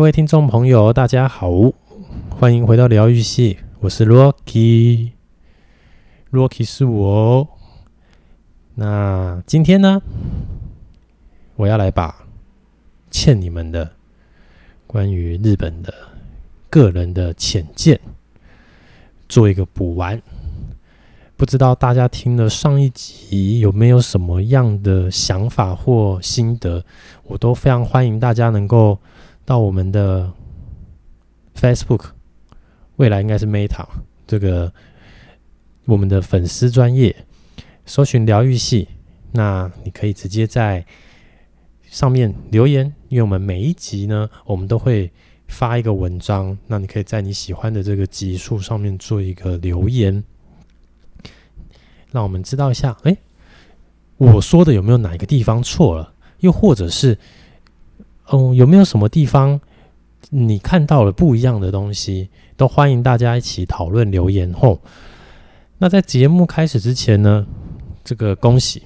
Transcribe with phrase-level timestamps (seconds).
[0.00, 1.50] 各位听众朋友，大家好，
[2.30, 5.12] 欢迎回到疗愈系，我是 Rocky，Rocky
[6.64, 7.46] 是我。
[8.76, 10.00] 那今天呢，
[11.56, 12.24] 我要来把
[13.10, 13.90] 欠你们的
[14.86, 15.92] 关于日本的
[16.70, 18.00] 个人的浅见
[19.28, 20.22] 做一个补完。
[21.36, 26.82] 不知道大家听了上一集有没有什么样的想法或心得？
[27.24, 28.98] 我都非常欢迎大家能够
[29.50, 30.32] 到我们的
[31.56, 32.10] Facebook，
[32.94, 33.84] 未来应该是 Meta
[34.24, 34.72] 这个
[35.86, 37.26] 我们的粉丝专业
[37.84, 38.86] 搜寻疗愈系，
[39.32, 40.86] 那你可以直接在
[41.82, 45.10] 上面留言，因为我们每一集呢，我们都会
[45.48, 50.22] 发一个文章，那你可以在你喜欢的这个集数上面做一个留言。
[52.12, 53.16] 让我们知道一下，哎，
[54.16, 56.14] 我说的有没有哪一个地方错了？
[56.38, 57.18] 又或者是，
[58.32, 59.60] 嗯，有没有什么地方
[60.30, 62.28] 你看到了不一样的东西？
[62.56, 64.80] 都欢迎大家一起讨论留言后。
[65.78, 67.46] 那在节目开始之前呢，
[68.04, 68.82] 这个恭喜，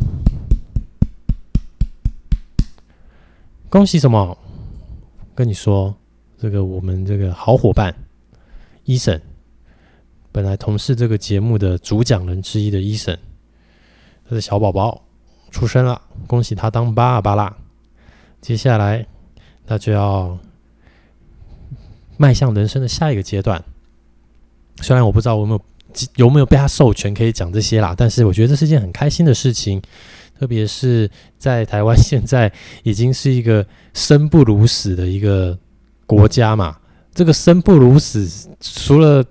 [3.68, 4.38] 恭喜什么？
[5.34, 5.94] 跟你说，
[6.38, 7.94] 这个我们这个好伙伴
[8.84, 9.20] 伊森。
[10.32, 13.16] 本来同是这个节目的主讲人之一的伊森
[14.28, 15.02] 他的小宝宝
[15.50, 17.56] 出生了，恭喜他当爸爸啦！
[18.40, 19.06] 接下来
[19.66, 20.38] 他就要
[22.16, 23.62] 迈向人生的下一个阶段。
[24.80, 25.60] 虽然我不知道我有没有
[26.16, 29.80] 有没有被他授权可以讲这些啦，但是我觉得这是一件很开心的事情，
[30.38, 35.56] 特别是在台湾现在已经是一个生不如死的一个
[36.06, 36.76] 国家嘛。
[37.14, 39.24] 这个生不如死，除了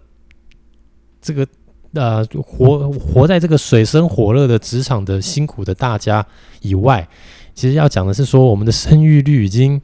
[1.22, 1.45] 这个
[1.92, 6.25] 呃，活活在这个水深火热的职场的辛苦的大家
[6.62, 7.06] 以外，
[7.53, 9.81] 其实要讲的是说，我们的生育率已经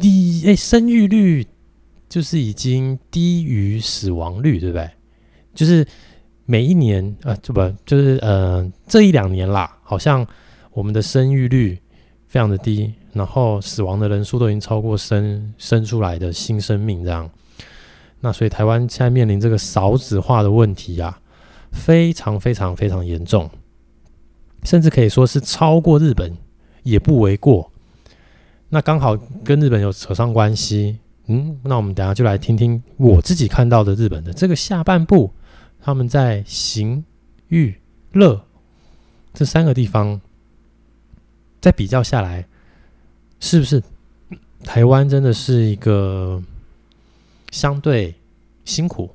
[0.00, 1.46] 低，哎，生育率
[2.08, 4.90] 就是已经低于死亡率，对不对？
[5.54, 5.86] 就是
[6.46, 10.26] 每一年啊，这、不就是呃，这一两年啦，好像
[10.72, 11.78] 我们的生育率
[12.26, 17.30] 非常的低，然后死亡的人数都已经超过生生出来的新生命这样。
[18.20, 21.20] 那所以台湾现在面临这个少子化的问题啊，
[21.72, 23.50] 非常非常非常严重，
[24.62, 26.34] 甚至可以说是超过日本
[26.82, 27.70] 也不为过。
[28.74, 30.98] 那刚好跟日本有扯上关系，
[31.28, 35.32] 嗯，那我们等下就来听听我自己看到的日本的这个下半部，
[35.80, 37.04] 他们在行、
[37.50, 37.76] 育、
[38.10, 38.44] 乐
[39.32, 40.20] 这三个地方，
[41.60, 42.48] 再比较下来，
[43.38, 43.80] 是不是
[44.64, 46.42] 台湾真的是一个？
[47.52, 48.16] 相对
[48.64, 49.14] 辛苦，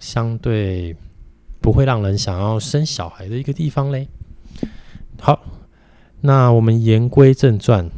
[0.00, 0.96] 相对
[1.60, 4.08] 不会让人想要生小孩的一个地方嘞。
[5.20, 5.40] 好，
[6.22, 7.88] 那我们言归正传，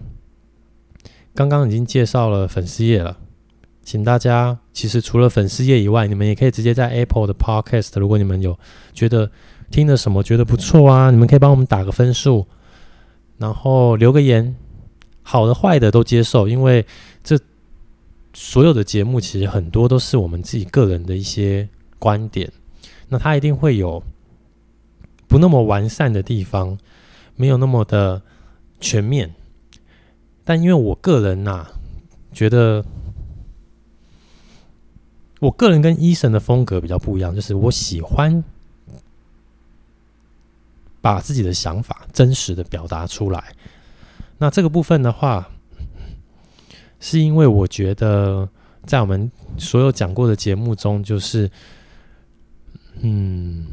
[1.37, 3.17] 刚刚已经介绍了粉丝页了，
[3.85, 8.59] 请大家其实除了粉丝页以外，你们也可以直接在 Apple 的 Podcast，如果你们有
[8.93, 9.31] 觉得
[9.71, 12.47] 听了什么觉得不错啊，你们可以帮我们打个分数，
[13.39, 14.57] 然后留个言，
[15.23, 16.85] 好的坏的都接受，因为
[17.23, 17.39] 这。
[18.39, 21.67] 所有的节目其实很多都是我们自己个人的一些
[21.99, 22.53] 观点，
[23.09, 24.03] 那它一定会有
[25.27, 26.77] 不那么完善的地方，
[27.35, 28.21] 没有那么的
[28.79, 29.35] 全面。
[30.47, 31.67] 但因为我个人呐、
[32.33, 32.83] 觉得
[35.41, 38.43] 我个人跟医生的风格比较不一样，就是我喜欢
[41.03, 43.53] 把自己的想法真实的表达出来。
[44.39, 45.51] 那这个部分的话。
[46.99, 48.49] 是因为我觉得，
[48.87, 51.49] 在我们所有讲过的节目中，就是，
[53.01, 53.67] 嗯，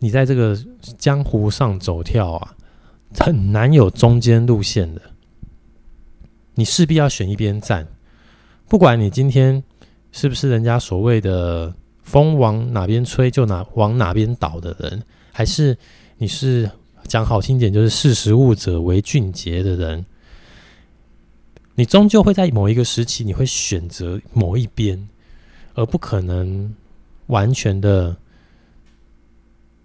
[0.00, 0.58] 你在这个
[0.98, 2.56] 江湖上走跳啊，
[3.20, 5.00] 很难有中间路线的。
[6.56, 7.86] 你势必要选一边站，
[8.66, 9.62] 不管你今天
[10.10, 11.72] 是不是人家所谓的
[12.02, 15.02] 风往哪边吹就哪往哪边倒的人，
[15.32, 15.76] 还是
[16.16, 16.68] 你是
[17.04, 20.04] 讲好听点就是识时务者为俊杰的人。
[21.74, 25.08] 你终究会在某一个时期，你会选择某一边，
[25.74, 26.74] 而不可能
[27.26, 28.16] 完全的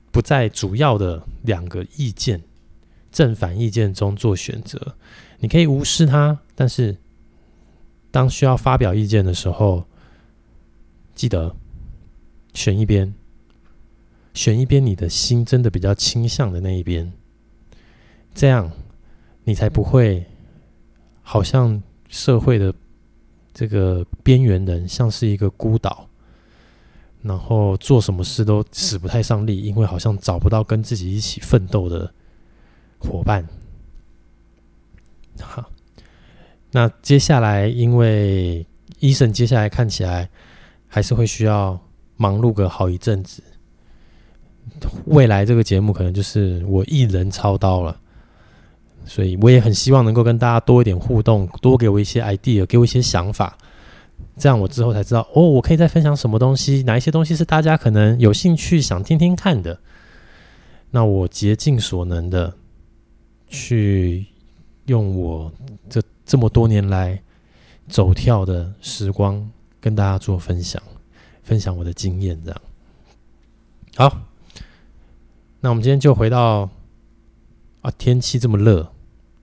[0.10, 2.42] 不在主要的两个意见
[3.12, 4.96] 正反意见中做选择。
[5.42, 6.96] 你可以无视他，但是
[8.10, 9.84] 当需要发表意见的时候，
[11.14, 11.54] 记得
[12.54, 13.14] 选一边，
[14.34, 17.12] 选一边你的心真的比较倾向的那一边，
[18.34, 18.72] 这样
[19.44, 20.26] 你才不会。
[21.24, 22.74] 好像社会的
[23.54, 26.10] 这个边缘人，像是一个孤岛，
[27.22, 32.14] 然后做什么事都使不太上力，因为好像找不到跟自己一起奋斗的
[33.00, 33.48] 伙伴。
[35.40, 35.70] 好，
[36.72, 38.66] 那接下来，因为
[39.00, 40.30] 医生接下来看起来
[40.88, 41.80] 还是会需要
[42.18, 43.42] 忙碌个好一阵子，
[45.06, 48.00] 未来这个节目可能就是我一人操刀了，
[49.06, 53.58] 所以我也很希望能够跟大家多一点互动，多给我一些 idea，给我一些想法，
[54.38, 59.80] 这样我之后才知道哦，我可以再分享什么东西，哪一些东西是大家可能有兴趣想听听看的，
[60.92, 62.54] 那我竭尽所能的
[63.48, 64.28] 去
[64.86, 65.52] 用我
[65.90, 66.02] 这。
[66.24, 67.22] 这么多年来
[67.90, 69.52] 走跳的时光，
[69.82, 70.82] 跟大家做分享，
[71.44, 72.62] 分享我的经验，这样。
[73.98, 74.18] 好，
[75.60, 76.70] 那我们今天就回到
[77.82, 78.94] 啊，天气这么热，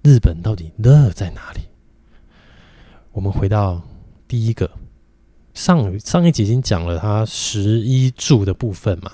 [0.02, 1.61] 日本到底热在哪里？
[3.12, 3.82] 我们回到
[4.26, 4.70] 第一个，
[5.52, 9.12] 上上一集已经讲了它十一柱的部分嘛，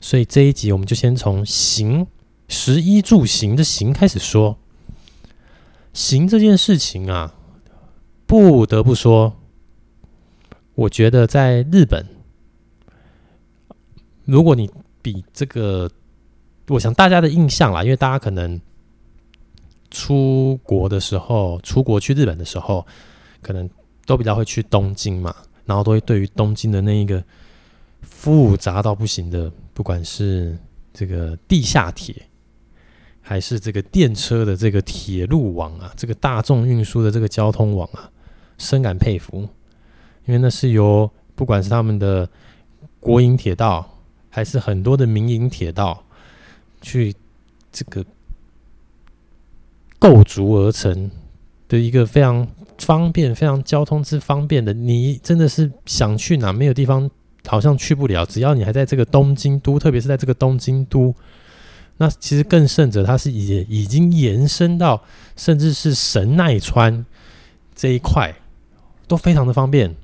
[0.00, 2.04] 所以这一集我们就先从行
[2.48, 4.58] 十一柱行的行开始说。
[5.92, 7.34] 行这件事情啊，
[8.26, 9.36] 不得不说，
[10.74, 12.06] 我觉得在日本，
[14.24, 14.70] 如果你
[15.02, 15.90] 比这个，
[16.68, 18.58] 我想大家的印象啦，因为大家可能
[19.90, 22.86] 出国的时候，出国去日本的时候，
[23.42, 23.68] 可能
[24.06, 25.34] 都比较会去东京嘛，
[25.66, 27.22] 然后都会对于东京的那一个
[28.00, 30.56] 复杂到不行的，不管是
[30.94, 32.14] 这个地下铁。
[33.24, 38.10] 还是这个电车的这个铁路网啊，这个大众运输的这个交通网啊，
[38.58, 39.48] 深感佩服，
[40.26, 42.28] 因为那是由不管是他们的
[42.98, 43.98] 国营铁道，
[44.28, 46.04] 还是很多的民营铁道，
[46.80, 47.14] 去
[47.70, 48.04] 这个
[50.00, 51.08] 构筑而成
[51.68, 52.46] 的一个非常
[52.76, 54.72] 方便、非常交通之方便的。
[54.72, 57.08] 你真的是想去哪，没有地方
[57.46, 61.14] 好像去不了，只要你还在这个东京都，特别是在这个东京都。
[62.02, 65.04] 那其实更甚者，它是已已经延伸到
[65.36, 67.06] 甚至是神奈川
[67.76, 68.34] 这一块，
[69.06, 69.94] 都非常的方便。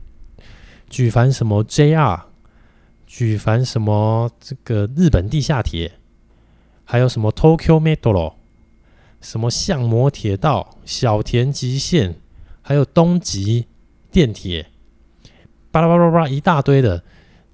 [0.88, 2.20] 举凡什么 JR，
[3.04, 5.94] 举凡什么这个日本地下铁，
[6.84, 8.34] 还有什么 Tokyo Metro，
[9.20, 12.14] 什么相模铁道、小田急线，
[12.62, 13.66] 还有东急
[14.12, 14.70] 电铁，
[15.72, 17.02] 巴拉巴拉巴拉一大堆的，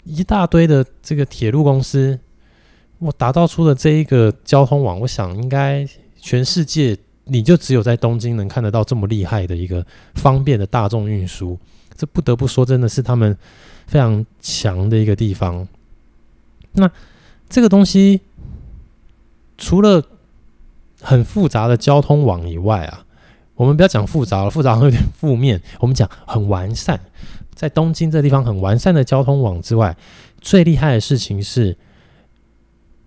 [0.05, 2.20] 一大堆的这个铁路公司。
[3.04, 5.86] 我打造出的这一个交通网，我想应该
[6.18, 9.84] 全世界你就只有在东京能看得到这么厉害的一个
[10.14, 11.58] 方便的大众运输，
[11.94, 13.36] 这不得不说真的是他们
[13.86, 15.68] 非常强的一个地方。
[16.72, 16.90] 那
[17.46, 18.22] 这个东西
[19.58, 20.02] 除了
[21.02, 23.04] 很复杂的交通网以外啊，
[23.54, 25.60] 我们不要讲复杂了，复杂有点负面。
[25.80, 26.98] 我们讲很完善，
[27.54, 29.94] 在东京这地方很完善的交通网之外，
[30.40, 31.76] 最厉害的事情是。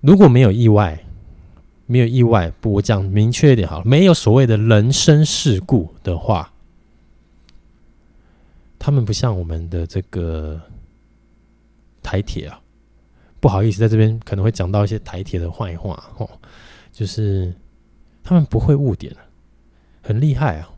[0.01, 1.03] 如果没有意外，
[1.85, 6.53] 没有意外，不，我讲明确一点好了，没有所谓的人身事故的话，
[8.77, 10.61] 他们不像我们的这个
[12.03, 12.61] 台铁啊，
[13.39, 16.29] 不好意思，在这边可能会讲到一些台铁的坏话哦，
[16.91, 17.53] 就是
[18.23, 19.15] 他们不会误点，
[20.01, 20.69] 很厉害啊。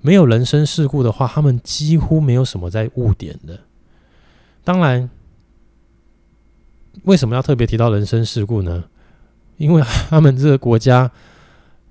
[0.00, 3.60] 没有人身事故的话，他们几乎没有什么在误点的。
[4.64, 5.08] 当然。
[7.04, 8.84] 为什么要特别提到人身事故呢？
[9.56, 11.10] 因为他们这个国家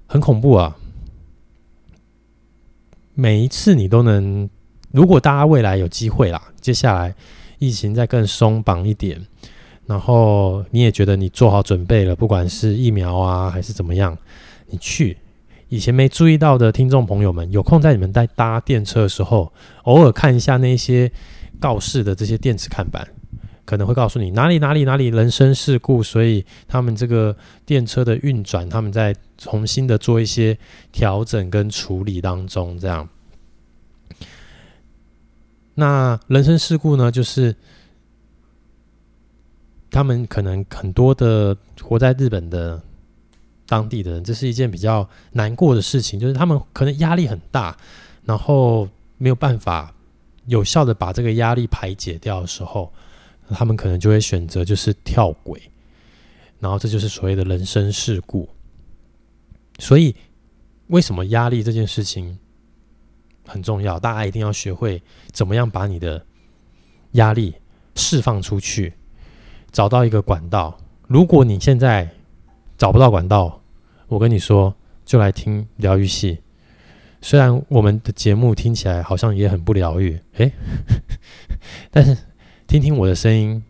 [0.07, 0.75] 很恐怖啊！
[3.13, 4.49] 每一次你都能，
[4.91, 7.13] 如果大家未来有机会啦，接下来
[7.59, 9.21] 疫情再更松绑一点，
[9.85, 14.17] 然后你也觉得你做好准备了，不管是疫苗啊还是怎么样，
[14.67, 15.17] 你去。
[15.69, 21.09] 以前没注意到的听众朋友们，有空在你们在搭电车的时候，偶尔看一下那些
[21.59, 23.07] 告示的这些电子看板。
[23.71, 27.33] 可能会告诉你哪里哪里哪里人身事故，所以他们这个
[27.65, 30.57] 电车的运转，他们在重新的做一些
[30.91, 33.07] 调整跟处理当中，这样。
[35.75, 37.55] 那人身事故呢，就是
[39.89, 42.83] 他们可能很多的活在日本的
[43.67, 47.77] 当地的人，这是一件比较难过的事情，就是他们可能压力很大，
[48.25, 49.93] 然后没有办法
[50.47, 52.91] 有效的把这个压力排解掉的时候。
[53.53, 55.61] 他们可能就会选择就是跳轨，
[56.59, 58.47] 然后这就是所谓的人生事故。
[59.79, 60.15] 所以，
[60.87, 62.37] 为什么压力这件事情
[63.47, 63.99] 很重要？
[63.99, 66.25] 大家一定要学会怎么样把你的
[67.13, 67.55] 压力
[67.95, 68.93] 释放出去，
[69.71, 70.77] 找到一个管道。
[71.07, 72.09] 如果你现在
[72.77, 73.61] 找不到管道，
[74.07, 76.39] 我跟你说，就来听疗愈系。
[77.21, 80.51] 虽然我们的节目听起来好像也很不疗愈，诶，
[81.89, 82.15] 但是。
[82.71, 83.61] 听听我的声音，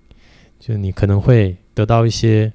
[0.60, 2.54] 就你可能会得到一些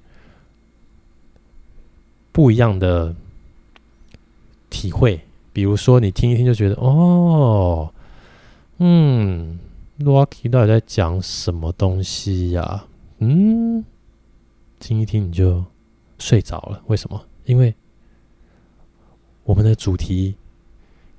[2.30, 3.16] 不一样的
[4.70, 5.20] 体会
[5.52, 7.92] 比如说你听一听就觉得哦，
[8.78, 9.58] 嗯
[9.98, 12.86] ，Rocky 到底在讲什么东西呀、啊？
[13.18, 13.84] 嗯，
[14.78, 15.64] 听一听你就
[16.20, 16.80] 睡着了。
[16.86, 17.20] 为什么？
[17.46, 17.74] 因为
[19.42, 20.36] 我们的主题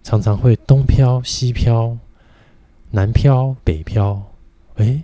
[0.03, 1.97] 常常会东飘西飘，
[2.91, 4.23] 南飘北飘。
[4.75, 5.03] 哎，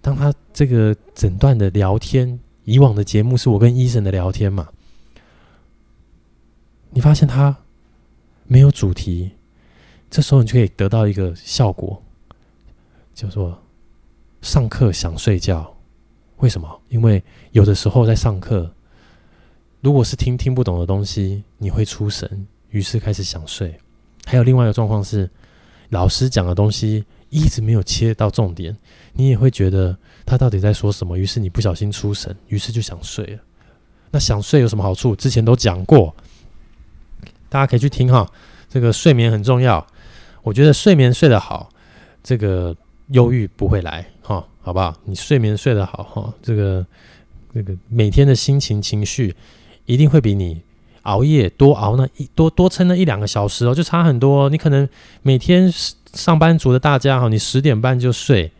[0.00, 4.68] 当他这个诊断的聊天，以往的节目是我跟医生的聊天嘛？
[6.90, 7.56] 你发现他
[8.46, 9.30] 没有主题，
[10.10, 12.02] 这时候你就可以得到一个效果，
[13.14, 13.62] 叫做
[14.42, 15.76] 上课想睡觉。
[16.38, 16.80] 为什么？
[16.88, 18.74] 因为有的时候在上课，
[19.82, 23.78] 如果是听听不懂的东西，你会出神，于是开始想睡。
[24.24, 25.30] 还有另外一个状况是，
[25.90, 28.76] 老师讲的东西一直没有切到重点，
[29.14, 29.96] 你也会觉得
[30.26, 33.38] 他到底在说什么，于是你不小心出神，于是就想睡了。
[34.10, 35.16] 那想睡有什么好处？
[35.16, 36.14] 之前都讲过。
[37.48, 38.30] 大家可以去听哈，
[38.68, 39.84] 这个睡眠很重要。
[40.42, 41.68] 我觉得睡眠睡得好，
[42.22, 42.76] 这个
[43.08, 44.94] 忧郁不会来哈，好不好？
[45.04, 46.86] 你睡眠睡得好哈，这个
[47.52, 49.34] 这个每天的心情情绪
[49.84, 50.62] 一定会比你
[51.02, 54.48] 熬夜多熬那一多多撑那一两个小时哦，就差很多。
[54.48, 54.88] 你可能
[55.22, 55.68] 每天
[56.12, 58.52] 上班族的大家哈，你十点半就睡，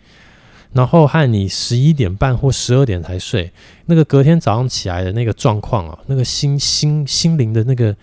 [0.73, 3.53] 然后和你十一点半或十二点才睡，
[3.87, 7.97] 那个隔天早上起来的那个状况啊，那个心心心灵的那个。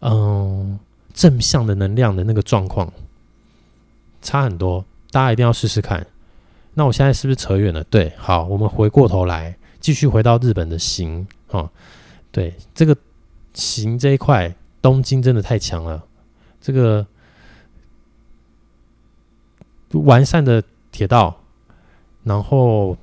[0.00, 0.78] 嗯，
[1.12, 2.92] 正向的能量的那个状况
[4.22, 6.06] 差很多，大家一定要试试看。
[6.74, 7.82] 那我现在是不是扯远了？
[7.82, 11.68] 对，好，我们回过头来继续回到日本的行啊。
[12.30, 12.96] 对，这个
[13.54, 16.04] 行这一块，东京真的太强了。
[16.60, 17.04] 这个
[19.92, 21.40] 完善的铁道，
[22.24, 22.96] 然后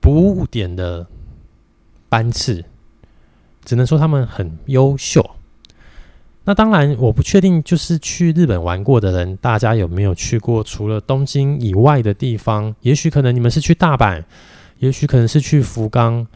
[0.00, 1.06] 不误点的
[2.08, 2.64] 班次。
[3.64, 5.30] 只能说他们很优秀。
[6.44, 12.74] 那当然，我不确定，就是去日本玩过的人，大家有没有去过除了东京以外的地方？
[12.80, 14.24] 也许可能你们是去大阪，
[14.78, 16.26] 也许可能是去福冈。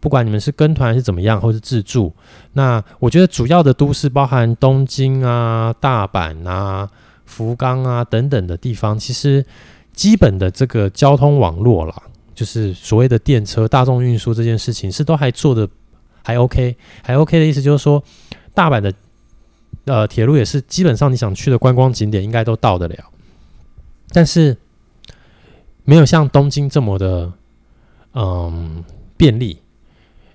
[0.00, 2.12] 不管你们是跟团还是怎么样，或是自助，
[2.54, 6.90] 那我觉得主要的都市包含东京啊、大阪啊、
[7.24, 9.44] 福冈啊等等的地方，其实
[9.92, 12.02] 基本的这个交通网络啦，
[12.34, 15.68] 就是所谓的电车、大众运输这件事情，是都还做的。
[16.22, 18.00] 还 OK，还 OK 的意思就是说，
[18.52, 18.92] 大阪的
[19.86, 22.96] 呃铁路也是基本上你想去的观光景点应该都到得了，
[24.10, 24.54] 但是
[25.82, 27.32] 没有像东京这么的
[28.12, 28.84] 嗯
[29.16, 29.58] 便利，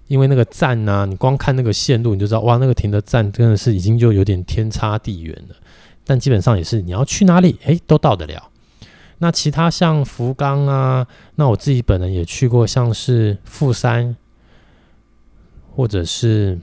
[0.08, 5.56] 因为那个站呢、你光看那个线路你就知道，哇，那个停的站真的是已经就有点天差地远了。
[6.06, 8.50] 但基本上也是你要去哪里，哎，都到得了。
[9.18, 14.16] 那其他像福冈啊，那我自己本人也去过，像是富山。
[15.78, 16.58] 或者是，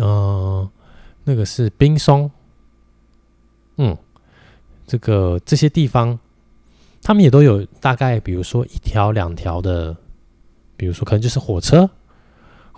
[0.00, 0.68] 嗯、
[1.22, 2.28] 那个是冰松，
[3.76, 3.96] 嗯，
[4.88, 6.18] 这个这些地方，
[7.00, 9.96] 他们也都有大概，比如说一条两条的，
[10.76, 11.88] 比如说可能就是火车，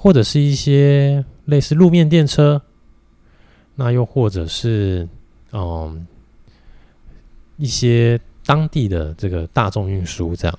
[0.05, 2.61] 或者是一些类似路面电车，
[3.77, 5.09] 那又或者是
[5.53, 6.07] 嗯、
[7.57, 10.59] 一些当地的这个大众运输这样，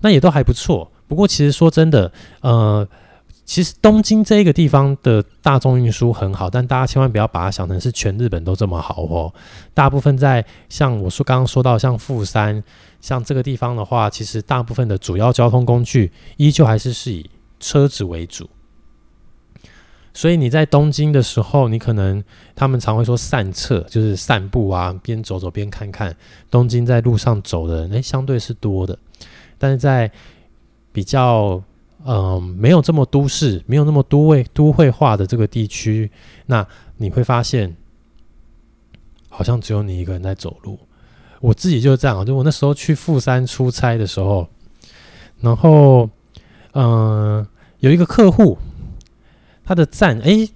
[0.00, 0.90] 那也都还不错。
[1.06, 2.10] 不过其实说真的，
[2.40, 2.88] 呃。
[3.44, 9.34] 其实东京这一个地方的大众运输很好，但大家千万不要把它想成是全日本都这么好哦。
[9.74, 12.62] 大部分在像我说刚刚说到像富山，
[13.00, 17.28] 像这个地方的话，其实大部分的主要交通工具依旧还是是以
[17.60, 18.48] 车子为主。
[20.14, 22.22] 所以你在东京的时候，你可能
[22.54, 26.16] 他们常会说散策，就是散步啊，边走走边看看。
[26.50, 28.98] 东京在路上走的人，诶，相对是多的，
[29.58, 30.10] 但是在
[30.92, 31.62] 比较。
[32.04, 36.10] 嗯，没有这么都市，没有那么都位都会化的这个地区，
[36.46, 36.66] 那
[36.96, 37.76] 你会发现，
[39.28, 40.76] 好像只有你一个人在走路。
[41.40, 44.48] 我自己就是这样，就我那时候去富山出差的时候，
[45.38, 46.10] 然后，
[46.72, 47.46] 嗯，
[47.78, 48.58] 有一个客户，
[49.64, 50.48] 他的站，诶，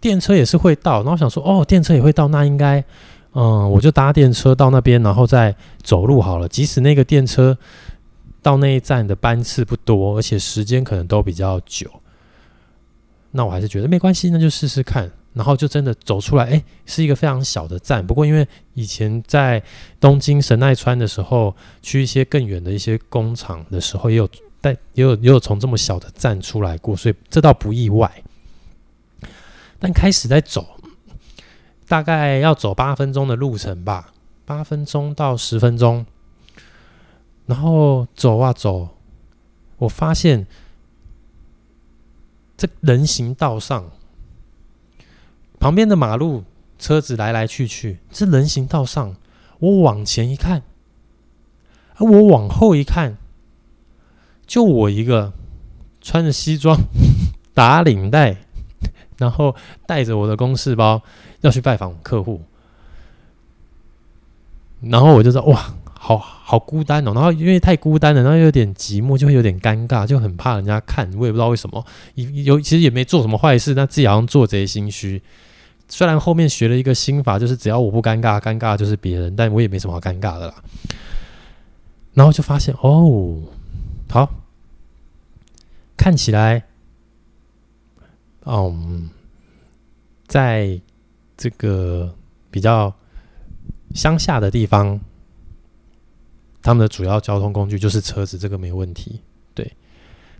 [0.00, 2.84] 电车也是会到，然后想说，哦，电车也会到，那应该，
[3.32, 6.48] 嗯，我就搭电车到那边，然后再走路好了。
[6.48, 7.56] 即使那个电车。
[8.44, 11.90] 到那一站的班次不多，而且时间可能都比较久，
[13.30, 15.10] 那我还是觉得没关系，那就试试看。
[15.32, 18.06] 然后就真的走出来，哎，是一个非常小的站。
[18.06, 19.62] 不过因为以前在
[19.98, 24.28] 东京神奈川的时候，去一些更远的一些工厂的时候，也有
[24.60, 28.12] 带，也有也有从这么小的站出来过，所以这倒不意外。
[29.84, 30.80] 但开始在走，
[31.86, 34.14] 大概要走八分钟的路程吧，
[34.46, 36.06] 八分钟到十分钟。
[37.44, 38.96] 然后走啊走，
[39.76, 40.46] 我发现
[42.56, 43.90] 这人行道上
[45.58, 46.44] 旁边的马路
[46.78, 49.14] 车子来来去去，这人行道上，
[49.58, 50.62] 我往前一看，
[51.98, 53.18] 我往后一看，
[54.46, 55.34] 就我一个
[56.00, 56.80] 穿着西装、
[57.52, 58.43] 打领带，
[59.18, 59.54] 然后
[59.86, 61.02] 带着我的公事包
[61.40, 62.42] 要去拜访客户，
[64.80, 65.74] 然后我就说哇。
[66.06, 71.82] 好好孤单哦，然后因为太孤单了，然后有点寂寞，就会有点尴尬，就很怕人家看，我也不知道为什么。
[72.14, 75.22] 有 其实也没做什么坏事，但自己好像做贼心虚。
[75.88, 80.54] 虽然后面学了一个心法，就是只要我不尴尬，尴尬就是别人，但我也没什么好尴尬的啦。
[82.12, 83.40] 然后就发现哦，
[84.10, 84.28] 好，
[85.96, 86.64] 看起来，
[88.46, 89.10] 嗯，
[90.26, 90.80] 在
[91.36, 92.14] 这个
[92.50, 92.94] 比较
[93.94, 95.00] 乡下的地方。
[96.66, 99.20] 他们的主要交通工具就是车子，这个没问题。
[99.52, 99.70] 对，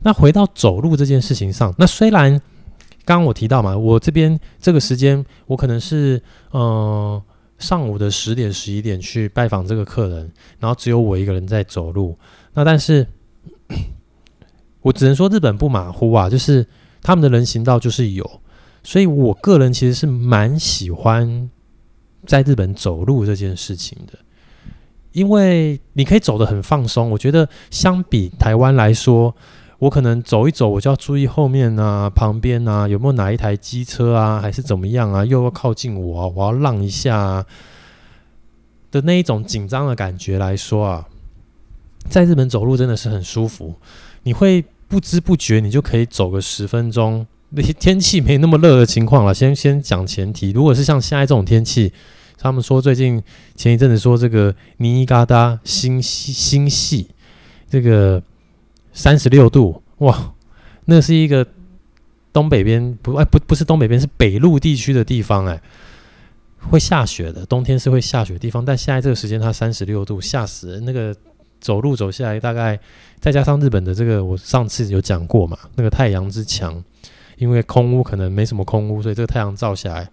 [0.00, 2.30] 那回到走路这件事情上，那虽然
[3.04, 7.22] 刚刚我提到嘛，我这边这个时间我可能是呃
[7.58, 12.18] 上午的十点十一点去拜访这个客人，然后只有我一个人在走路。
[12.54, 13.06] 那但是
[14.80, 16.66] 我只能说日本不马虎啊，就是
[17.04, 18.40] 他们的人行道就是有，
[18.82, 21.48] 所以我个人其实是蛮喜欢
[22.26, 24.18] 在日本走路这件事情的。
[25.12, 29.32] 因为你可以走得很放松，我觉得相比台湾来说，
[29.78, 37.46] 我可能走一走，我就要注意后面啊、旁边啊有没有哪一台机车啊，还是怎么样啊，又要靠近我啊，我要让一下啊
[38.90, 41.06] 的那一种紧张的感觉来说啊，
[42.08, 43.76] 在日本走路真的是很舒服，
[44.24, 47.26] 你会不知不觉你就可以走个十分钟。
[47.50, 51.92] 那 些天气没那么热的情况了，先先讲前提，如果是像现在这种天气。
[52.36, 53.22] 他们说最近
[53.56, 57.08] 前一阵子说这个尼加达新潟新系
[57.70, 58.22] 这个
[58.92, 60.34] 三十六度哇，
[60.84, 61.46] 那是一个
[62.30, 65.58] 东北边不哎不不是东北边是北陆地区的地方哎，
[66.68, 71.16] 会下雪的冬天是会下雪的地方，但现在这个时间它三十六度吓死人，那个
[71.64, 72.78] 走路走下来大概
[73.18, 76.84] 再加上日本的这个我上次有讲过嘛，那个太阳之强，
[77.38, 80.10] 因为空屋可能没什么空屋，所以这个太阳照下来。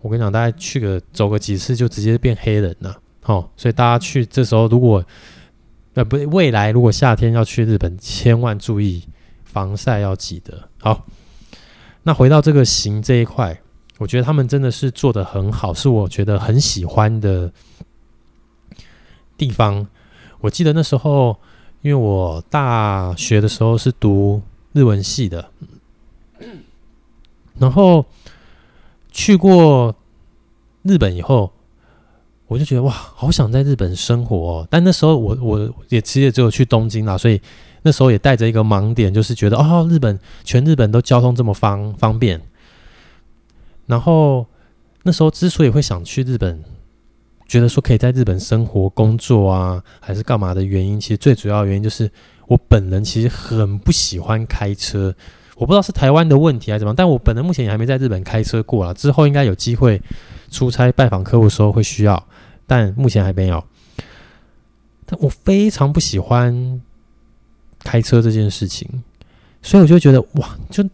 [0.00, 5.04] 我跟你讲，大家去个走个几次就直接变黑人了，好，所以大家去这时候如果
[5.94, 9.02] 呃不未来如果夏天要去日本，千万注意
[9.42, 10.68] 防晒要记得。
[10.78, 11.04] 好，
[12.04, 13.60] 那回到这个行这一块，
[13.98, 17.52] 我觉得他们真的是做得很好，是我觉得很喜欢的
[19.36, 19.84] 地方。
[20.40, 21.36] 我记得那时候，
[21.82, 25.50] 因为我大学的时候是读日文系的，
[27.58, 28.04] 然后。
[29.10, 29.96] 去过
[30.82, 31.50] 日本以后，
[32.46, 34.68] 我就觉得哇，好想在日本生活哦。
[34.70, 37.40] 但那时候我我也其实也只有去东京啦，所以
[37.82, 42.40] 那时候也带着一个盲点，就是觉得哦，日本全日本都交通这么方方便。
[43.86, 44.46] 然后
[45.02, 46.62] 那时候之所以会想去日本，
[47.48, 52.08] 觉得说可以在日本生活、工作啊，还是干嘛的原因，其实最主要的原因就是
[52.46, 55.12] 我本人其实很不喜欢开车。
[55.56, 58.94] 我不知道是台湾的问题还是怎么，但我本人目前也还没在日本开车过啦。
[58.94, 60.00] 之后应该有机会
[60.52, 62.28] 出差拜访客户的时候会需要，
[62.64, 63.64] 但目前还没有。
[65.04, 66.80] 但我非常不喜欢
[67.82, 69.02] 开车这件事情，
[69.60, 70.88] 所以我就觉得哇，就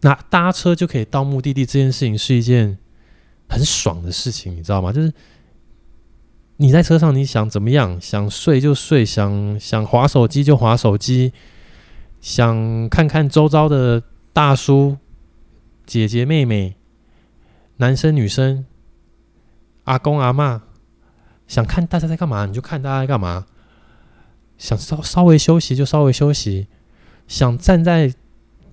[0.00, 2.76] 拿搭车就可以到目的地这件事情是一件
[3.48, 4.92] 很爽的事情，你知道吗？
[4.92, 5.10] 就是
[6.60, 11.32] 你在车上你想怎么样，想睡就睡，想想划手机就划手机，
[12.20, 14.02] 想看看周遭的。
[14.32, 14.96] 大叔、
[15.84, 16.76] 姐姐、妹妹、
[17.78, 18.64] 男生、女生、
[19.84, 20.60] 阿公、阿嬷，
[21.48, 23.46] 想看大家在干嘛，你就看大家在干嘛。
[24.56, 26.68] 想稍稍微休息就稍微休息，
[27.26, 28.14] 想站在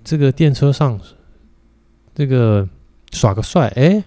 [0.04, 1.02] 这个电车上，
[2.13, 2.69] 这个
[3.12, 4.04] 耍个帅，哎，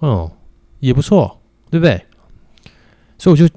[0.00, 0.32] 哦，
[0.80, 2.04] 也不错，对不对？
[3.20, 3.54] 所以我就。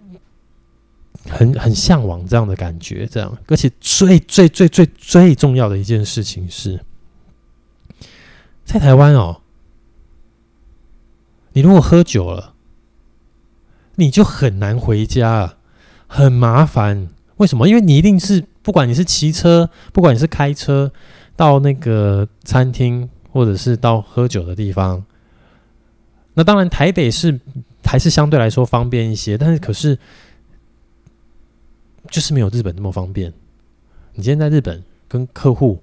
[1.30, 6.82] 很很向往这样的感觉，这样，而且最最最最最重要的一件事情是，
[8.66, 9.40] 在台湾哦，
[11.54, 12.56] 你如果喝酒了，
[13.96, 15.54] 你就很难回家，
[16.08, 17.08] 很麻烦。
[17.38, 17.70] 为什么？
[17.70, 20.92] 因为你一定是不管你是骑车，不管你是开车
[21.38, 25.06] 到那个餐厅，或者是到喝酒的地方。
[26.34, 27.40] 那当然，台北是
[27.94, 29.96] 还是相对来说方便一些，但是可是。
[32.10, 33.32] 就是没有日本那么方便。
[34.14, 35.82] 你今天在日本跟客户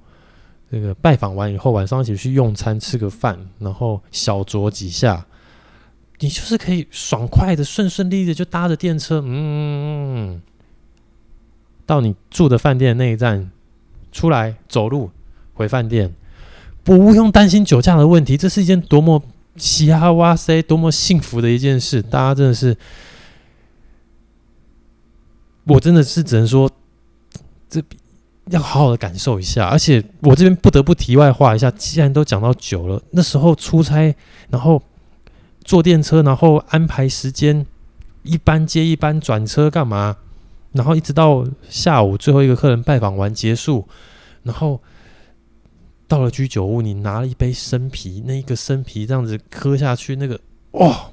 [0.70, 5.27] 这个拜访完以后，晚上一起去用餐吃个饭，然后小酌几下，
[6.18, 10.42] 你就是可以爽快的、顺顺利利的就搭着电车，嗯，
[11.87, 13.51] 到你住的饭店那一站
[14.12, 15.11] 出来走路
[15.55, 16.14] 回饭店，
[16.85, 18.37] 不用担心酒驾的问题。
[18.37, 19.23] 这是一件多么
[19.61, 22.01] 嘻哈哇塞，多么幸福的一件事！
[22.01, 22.75] 大家真的是，
[25.64, 26.70] 我真的是只能说，
[27.68, 27.83] 这
[28.46, 29.66] 要好好的感受一下。
[29.66, 34.16] 而且我这边不得不题外话一下，既然都讲到酒了，那时候出差，
[34.49, 34.83] 然后
[35.62, 37.66] 坐电车，然后安排时间，
[38.23, 40.16] 一班接一班转车干嘛？
[40.73, 43.87] 然后一直到下午最后一个客人拜访完结束，
[44.44, 44.81] 然后
[46.11, 50.40] 到了居酒屋，你拿了一杯生啤，那一个生啤这样子喝下去，那个
[50.73, 51.12] 哇，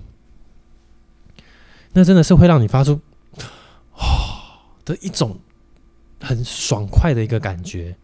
[1.94, 3.00] 那真的是会让你发出
[3.94, 5.38] 啊 的一种
[6.20, 7.96] 很爽快的一个感觉。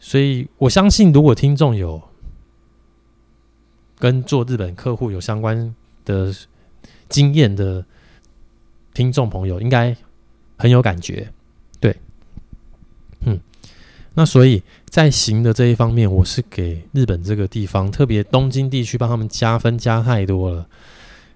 [0.00, 2.02] 所以我相信，如果听众有
[3.98, 5.74] 跟做日本客户有相关
[6.06, 6.34] 的
[7.10, 7.84] 经验的
[8.94, 9.94] 听众朋友，应该。
[10.58, 11.30] 很有感觉，
[11.80, 11.94] 对，
[13.26, 13.38] 嗯，
[14.18, 20.66] 那所以在行的这一方面，我是给日本这个地方，特别东京地区帮他们加分加太多了，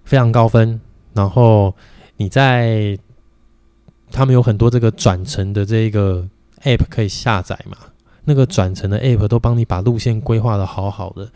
[0.04, 0.80] 非常高分。
[1.12, 1.74] 然后
[2.16, 2.98] 你在
[4.10, 6.26] 他们有很多这个转乘的这个
[6.62, 7.76] app 可以下载嘛，
[8.24, 11.30] 那个转乘的 app 都帮你把路线规划得好好的，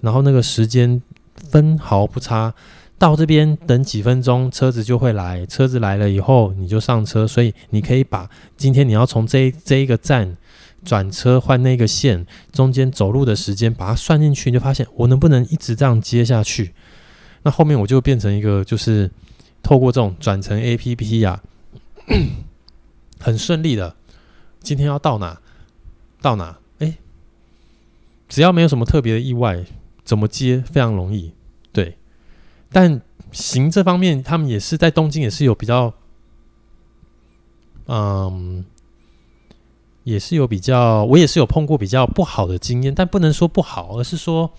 [0.00, 1.02] 然后那个时间
[1.50, 2.54] 分毫不差。
[2.98, 5.46] 到这边等几分钟，车子就会来。
[5.46, 7.28] 车子来了以后，你就上车。
[7.28, 10.36] 所以你可以把今天你要从这这一个站
[10.84, 16.72] 转车换那个线，中间走路的时间把它算进去，你就发现我能不能一直这样接下去？
[17.42, 19.10] 那后面我就变成一个，就是
[19.62, 21.42] 透过这种转乘 APP 呀、
[23.20, 23.94] 很顺利的。
[24.60, 25.40] 今天要到哪？
[26.20, 26.58] 到哪？
[26.80, 26.98] 哎，
[28.28, 29.64] 只要没有什么特别的意外，
[30.04, 31.32] 怎么接非常容易。
[31.72, 31.96] 对。
[32.70, 33.00] 但
[33.32, 35.94] 行这方面，他们也是在东京也是有比较，
[37.86, 38.64] 嗯，
[40.08, 44.50] 也是有比较，我也是有碰过比较不好的经验，但不能说不好，而是说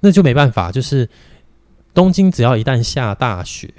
[0.00, 1.08] 那就没办法，就是
[1.94, 3.72] 东京只要一旦下大雪，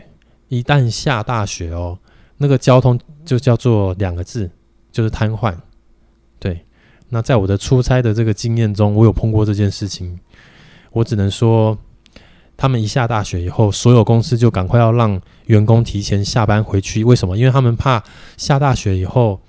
[0.47, 1.99] 一旦下大雪哦，
[2.37, 4.49] 那个交通就叫做两个字，
[4.91, 5.53] 就是瘫痪。
[6.39, 6.65] 对，
[7.09, 10.19] 那在我的出差的这个经验中，我有碰过这件事情，
[10.91, 11.77] 我只能说。
[12.55, 17.03] 他们一下大雪以后，所有公司就赶快要让员工提前下班回去。
[17.03, 17.35] 为什么？
[17.35, 18.01] 因为他们怕
[18.37, 19.41] 下大雪以后，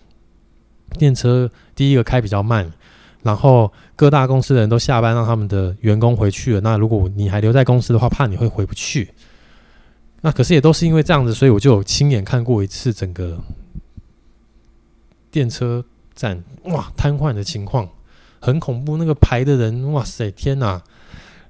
[0.95, 2.71] 电车第一个开比较慢，
[3.23, 6.61] 然后各大公司的人都下班，让他们的员工回去了。
[6.61, 9.11] 那如果你还留在公司的话，怕你会回不去。
[10.23, 13.39] 那可是也都是因为这样子，所以我就有亲眼看过一次整个
[15.31, 17.89] 电车站哇瘫痪的情况，
[18.41, 18.97] 很恐怖。
[18.97, 20.83] 那个排的人，哇塞，天哪！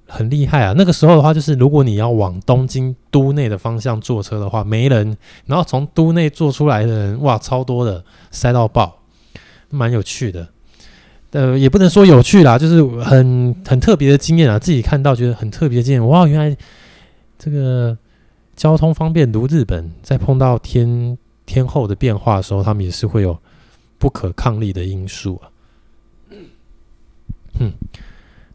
[0.06, 0.74] 很厉害啊！
[0.76, 8.98] 那个时候的话，就是如果你要往东京都内的方向坐车的话，没人，然后从都内坐出来的人，哇，超多的，塞到爆，
[9.74, 10.48] 蛮有趣的。
[11.32, 16.06] 呃，也不能说有趣啦，就是很很特别的经验啊，自己看到觉得很特别的经验。
[16.06, 16.56] 哇，原来
[17.36, 17.98] 这个
[18.54, 23.36] 交通方便如日本，在碰到天天候的变化的时候，他们也是会有
[23.98, 25.50] 不可抗力的因素啊。
[27.58, 27.72] 嗯。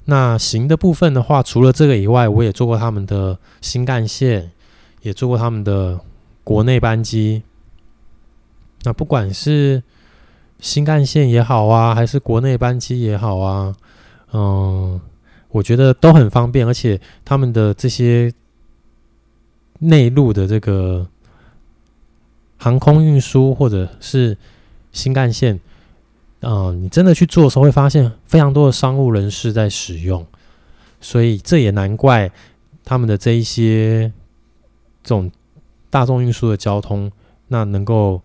[0.05, 4.51] 那行的部分的话，除了这个以外，我也做过他们的新干线，
[5.01, 5.99] 也做过他们的
[6.43, 7.43] 国内班机。
[8.84, 9.84] 那不管是
[10.60, 13.74] 新干线也好啊，还是国内班机也好啊，
[14.34, 15.00] 嗯，
[15.50, 18.32] 我觉得都很方便，而且他们的这些
[19.80, 21.08] 内陆的这个
[22.58, 24.38] 航空运输或者是
[24.91, 25.60] 新干线。
[26.41, 30.26] 啊、你真的去做的时候，会发现非常多的商务人士在使用，
[31.02, 32.32] 所以这也难怪
[32.86, 34.10] 他们的这一些
[35.04, 35.30] 这种
[35.89, 37.12] 大众运输的交通，
[37.50, 38.22] 那能够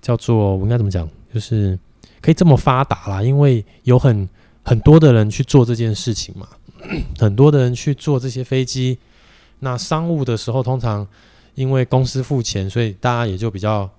[0.00, 1.78] 叫做我应该怎么讲，就是
[2.20, 4.28] 可以这么发达啦，因为有很
[4.62, 6.48] 很多的人去做这件事情嘛，
[7.18, 8.98] 很多的人去坐这些飞机，
[9.60, 11.06] 那商务的时候，通常
[11.54, 13.90] 因为公司付钱，所以大家也就比较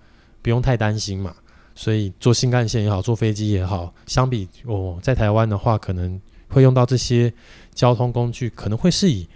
[0.41, 1.33] 不用太担心嘛。
[1.73, 7.33] 所以坐新干线也好，坐飞机也好，相比我在台湾的话，可能会用到这些
[7.73, 9.27] 交通工具，可能会是以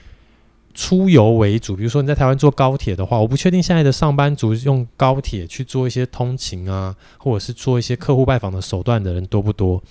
[0.75, 1.75] 出游为主。
[1.75, 9.81] 比如说你在台湾坐高铁的话，我不确定现在的上班族用高铁去做一些通勤啊，或者是做一些客户拜访的手段的人多不多。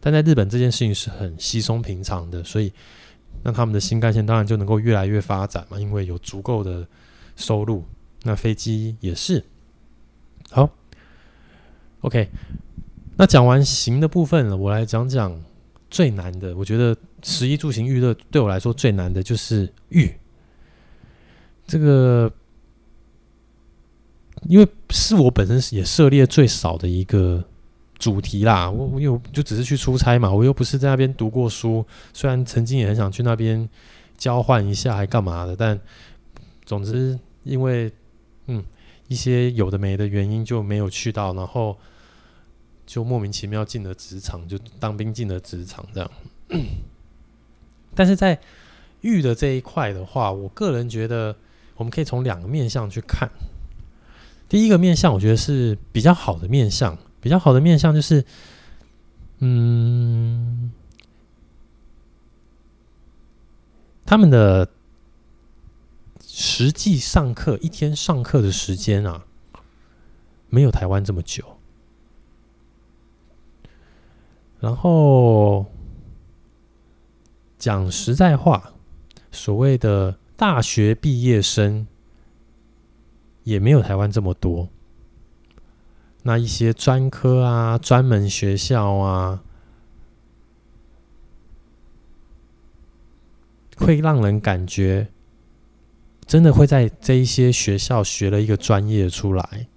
[0.00, 2.72] 但在日本这件事情是很稀松平常的，所以
[3.44, 6.86] 那他们的新干线当然就能够越来越发展嘛，因为有足够的
[7.36, 7.84] 收入。
[8.24, 9.44] 那飞机也是
[10.50, 10.68] 好。
[12.00, 12.28] OK，
[13.16, 15.40] 那讲完行的部分了，我来讲讲
[15.88, 16.56] 最难的。
[16.56, 20.12] 我觉得食衣住行娱乐对我来说最难的就是御。
[21.72, 22.30] 这个，
[24.42, 27.42] 因为是我本身也涉猎最少的一个
[27.98, 28.70] 主题啦。
[28.70, 31.82] 我我又就只是去出差嘛，我又不是在那边读过书。
[32.12, 33.66] 虽然曾经也很想去那边
[34.18, 35.80] 交换一下，还干嘛的，但
[36.66, 37.90] 总之因为
[38.48, 38.62] 嗯
[39.08, 41.78] 一些有的没的原因就没有去到，然后
[42.84, 46.10] 就莫名其妙进了职场，就当兵进了职场这样。
[47.94, 48.38] 但是在
[49.00, 51.34] 玉的这一块的话，我个人觉得
[51.82, 53.28] 我们可以从两个面向去看。
[54.48, 56.96] 第一个面向，我觉得是比较好的面向。
[57.20, 58.24] 比较好的面向就是，
[59.38, 60.72] 嗯，
[64.04, 64.68] 他们的
[66.20, 69.24] 实际上课一天上课的时间啊，
[70.48, 71.58] 没有台湾这么久。
[74.60, 75.66] 然后
[77.58, 78.72] 讲实在话，
[79.30, 81.86] 所谓的大学毕业生。
[83.44, 84.68] 也没有台湾这么多。
[86.24, 89.42] 那一些专科啊、专门学校啊，
[93.76, 95.08] 会让人感觉
[96.26, 99.68] 真的会在这一些学校学了一个专业出来，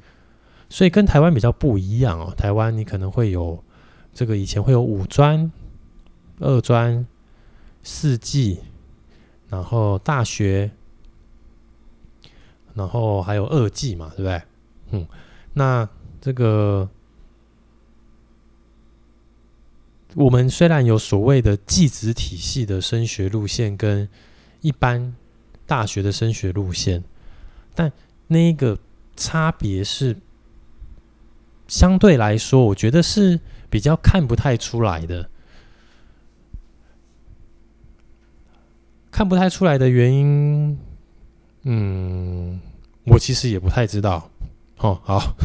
[0.67, 2.33] 所以跟台湾比较不一样哦。
[2.35, 3.63] 台湾你可能会有
[4.13, 5.51] 这个以前会有五专、
[6.39, 7.05] 二专、
[7.83, 8.59] 四技，
[9.55, 10.69] 然后大学。
[12.73, 14.41] 然后还有二技嘛，对不对？
[14.91, 15.07] 嗯，
[15.53, 15.87] 那
[16.19, 16.89] 这个
[20.13, 24.09] 我们虽然有所谓的技职体系的升学路线跟
[24.59, 25.15] 一般
[25.65, 27.01] 大学的升学路线，
[27.73, 27.89] 但
[28.27, 28.77] 那个
[29.15, 30.17] 差别是
[31.69, 33.39] 相对来说，我觉得是
[33.69, 35.29] 比较看不太出来的。
[39.15, 40.77] 看不太出来的原因。
[41.63, 42.59] 嗯，
[43.05, 44.29] 我其实也不太知道。
[44.79, 45.37] 哦，好，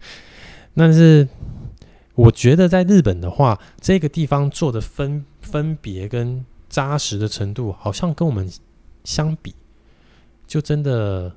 [0.74, 1.28] 但是
[2.14, 8.50] 我觉得在日本的话，这个地方做的分分别跟扎实的程度，好像跟我们
[9.04, 9.54] 相比，
[10.46, 11.30] 就真的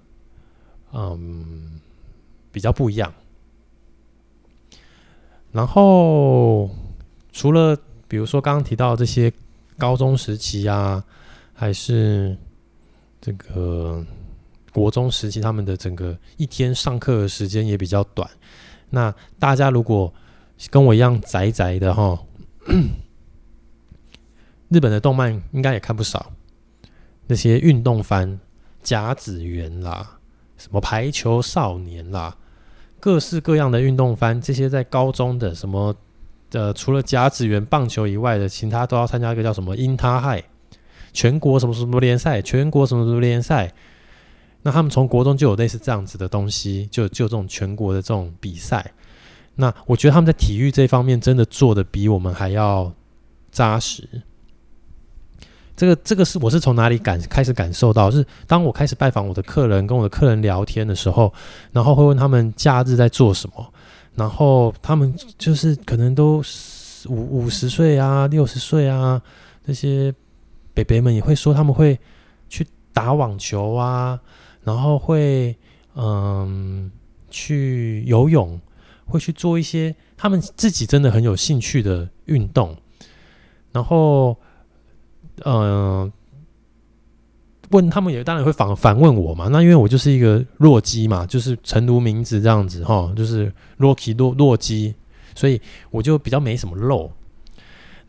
[0.93, 1.81] 嗯
[2.53, 3.13] 比较不一样。
[5.51, 6.69] 然后
[7.33, 9.33] 除了比如说刚刚提到这些
[9.77, 11.03] 高中时期啊，
[11.63, 12.37] 还是
[13.21, 14.05] 这个。
[14.73, 18.27] 国中时期，他们的整个一天上课的时间也比较短。
[18.89, 20.11] 那大家如果
[20.71, 22.19] 跟我一样宅宅的哈，
[24.69, 26.31] 日本的动漫应该也看不少。
[27.27, 28.39] 那些运动番，
[28.81, 30.17] 甲子园啦，
[30.57, 32.35] 什么排球少年啦，
[32.99, 35.95] 各式各样的运动番，这些在高中的什么
[36.53, 40.43] 呃，除了甲子园棒球以外的，其他都要参加一个叫什么英他害
[41.13, 43.71] 全国什么什么联赛，全国什么什么联赛。
[44.63, 48.91] 那他们从国中就有类似这样子的东西，就就这种全国的这种比赛。
[49.55, 52.91] 那我觉得他们在体育这方面真的做得比我们还要
[53.51, 54.07] 扎实。
[55.75, 58.09] 这个这个是我是从哪里感开始感受到？
[58.09, 61.33] 是当我开始拜访我的客人，跟我的客人聊天的时候，
[61.71, 63.73] 然后会问他们假日在做什么，
[64.15, 66.43] 然后他们就是可能都
[67.09, 69.21] 五五十岁啊、六十岁啊，
[69.65, 70.13] 那些
[70.73, 71.99] 北北们也会说他们会
[72.49, 74.19] 去打网球啊。
[74.65, 75.53] 然后会
[75.93, 76.89] 嗯
[77.29, 78.57] 去游泳，
[79.03, 82.73] 会去做一些他们自己真的很有兴趣的运动。
[83.73, 84.37] 然后
[85.43, 86.09] 嗯
[87.71, 94.95] 问他们也当然会反反问我嘛，那因为我就是一个弱鸡嘛，就是诚如名字这样子哈，就是弱鸡弱弱鸡，
[95.35, 95.59] 所以
[95.91, 97.11] 我就比较没什么肉。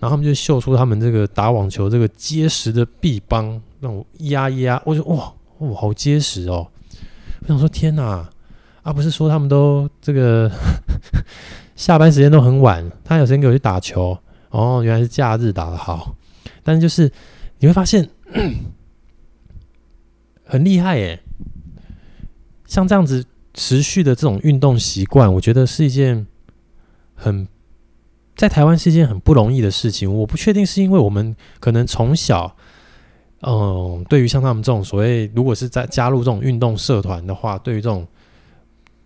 [0.04, 5.32] 然后他们就秀出他们这个打网球这个结实的臂膀，让我压一压，我就哇。
[5.56, 6.66] 哦，好结实哦！
[7.40, 8.28] 我想说，天哪，
[8.82, 10.50] 啊，不是说他们都这个
[11.74, 14.18] 下班时间都很晚，他有时间给我去打球
[14.50, 16.14] 哦，原来是假日打得好。
[16.62, 17.10] 但是就是
[17.60, 18.10] 你会发现
[20.44, 21.22] 很厉害耶，
[22.66, 26.26] 像这样子持续的这种运动习惯，我觉得是一件
[27.14, 27.46] 很
[28.36, 30.12] 在台湾是一件很不容易的事情。
[30.12, 32.56] 我不确定是因为我们可能从小。
[33.46, 38.08] 嗯，对于像他们这种所谓，如果是在加入这种运动社团的话，对于这种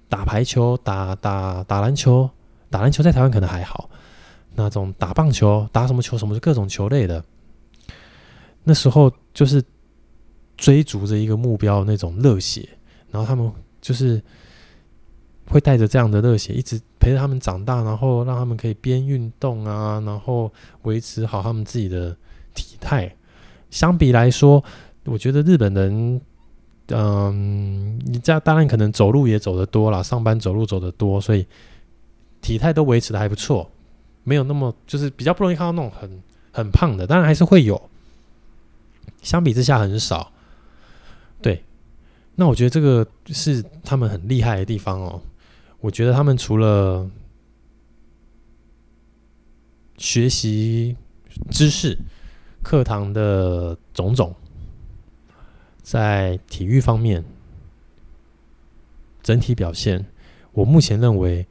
[0.08, 2.30] 打排球、打打打篮球、
[2.70, 3.90] 打篮球在台湾可能还好，
[4.54, 7.24] 那种打棒球、打什么球、什么就各种球类的，
[8.62, 9.60] 那时候就是
[10.56, 12.68] 追逐着一个目标那种热血，
[13.10, 14.22] 然后他们就是
[15.48, 22.16] 会带着这样的热血，一直陪着他们长大，然后让他们可以边运动啊，然后维持好他们自己的
[22.54, 23.14] 体态。
[23.70, 24.62] 相比来说，
[25.04, 26.20] 我觉得日本人，
[26.88, 31.46] 嗯，你这样当然可能走路也走得多了，上班走路走得多，所以
[32.40, 33.70] 体态都维持的还不错，
[34.24, 37.80] 没有那么就是比较不容易看到那种很很胖的，当然还是会有，
[39.22, 40.32] 相比之下很少。
[41.40, 41.62] 对，
[42.34, 45.20] 那我觉得这个是他们很厉害的地方哦。
[45.80, 47.08] 我觉得他们除了
[49.96, 50.96] 学习
[51.50, 51.96] 知识、
[52.62, 54.34] 课堂的种种，
[55.82, 57.24] 在体育方面
[59.22, 60.04] 整体表现，
[60.52, 61.46] 我目前认为，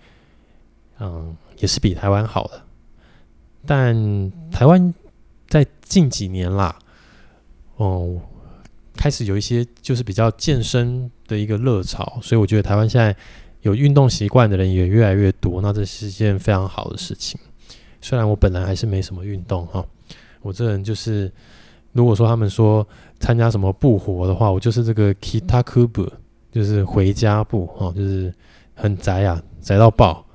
[0.99, 2.63] 嗯，也是比台湾好的。
[3.65, 4.93] 但台湾
[5.47, 6.77] 在近几年啦，
[7.75, 8.21] 哦，
[8.95, 13.15] 开始有一些就是比较健身的一个热潮，所以我觉得台湾现在
[13.67, 17.37] 有运动习惯的人也越来越多，那这是一件非常好的事情。
[18.01, 19.85] 虽然我本来还是没什么运动哈，
[20.41, 21.29] 我这人就是，
[21.91, 22.87] 如果说他们说
[23.19, 26.09] 参加什么部活的话，我就是这个 Kitakubu，
[26.49, 28.33] 就是回家部哈，就是
[28.73, 30.25] 很宅啊，宅到爆，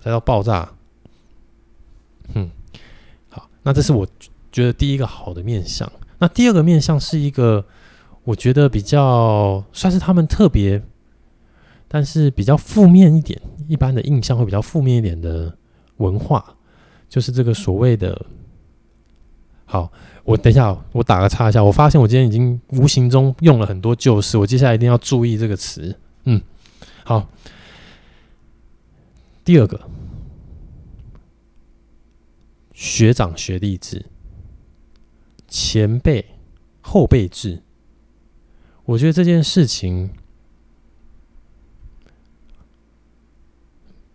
[0.00, 0.70] 宅到爆炸。
[2.34, 2.48] 嗯，
[3.28, 4.06] 好，那这是我
[4.52, 5.90] 觉得第一个好的面相。
[6.20, 7.64] 那第二个面相是一个
[8.22, 10.80] 我觉得比较算是他们特别，
[11.88, 15.56] 但是比较负面一点，一般的印象会比较负面一点的
[15.96, 16.54] 文化。
[17.08, 18.26] 就是这个所谓的，
[19.64, 19.90] 好，
[20.24, 21.64] 我等一下，我打个叉一下。
[21.64, 25.96] 我发现我今天已经无形中用了很多旧式，我接下来一定要注意这个词。
[26.24, 26.38] 嗯，
[27.04, 27.26] 好。
[29.42, 29.80] 第二个，
[32.74, 34.04] 学长学弟制，
[35.48, 36.22] 前辈
[36.82, 37.62] 后辈制，
[38.84, 40.10] 我觉得这件事情。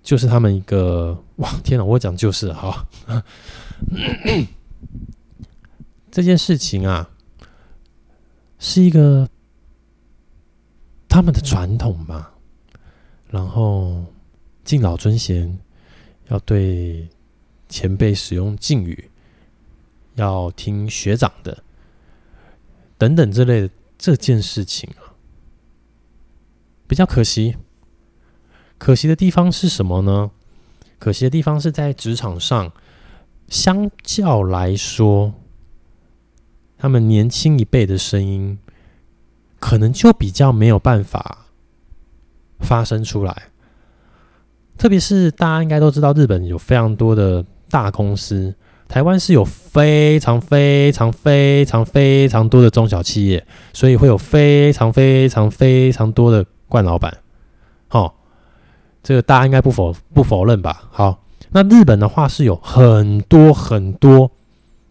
[0.04, 1.84] 就是他们一个哇，天哪！
[1.84, 2.86] 我讲就是好，
[6.12, 7.10] 这件事情啊，
[8.60, 9.30] 是一个
[11.08, 12.36] 他们的传统吧。
[13.30, 14.06] 然后
[14.66, 15.58] 敬老尊贤，
[16.28, 17.08] 要对
[17.70, 19.10] 前辈使用敬语，
[20.16, 21.64] 要听学长的，
[22.98, 25.16] 等等之类的这件事情啊，
[26.86, 27.56] 比较可惜。
[28.84, 30.30] 可惜的地方是什么呢？
[31.00, 32.70] 可惜的地方是在职场上，
[33.48, 35.34] 相较来说，
[36.78, 38.60] 他们年轻一辈的声音，
[39.58, 41.46] 可能就比较没有办法
[42.60, 43.44] 发生出来。
[44.78, 48.54] 特别是大家应该都知道，日本有非常多的大公司，
[48.90, 57.23] 台湾是有非常非常非常非常多的中小企业，所以会有非常非常非常多的惯老板。
[59.04, 60.88] 这个大家应该不否不否认吧？
[60.90, 64.32] 好，那日本的话是有很多很多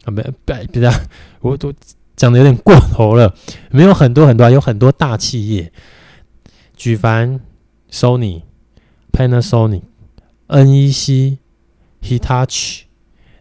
[0.05, 0.93] 啊，没不不是，
[1.41, 1.73] 我都
[2.15, 3.35] 讲的有点过头了，
[3.71, 5.73] 没有很多很多，有很多大企业，
[6.77, 7.41] 举凡
[7.91, 8.43] Sony、
[9.13, 9.81] Panasonic、
[10.49, 11.39] NEC、
[12.03, 12.83] Hitachi，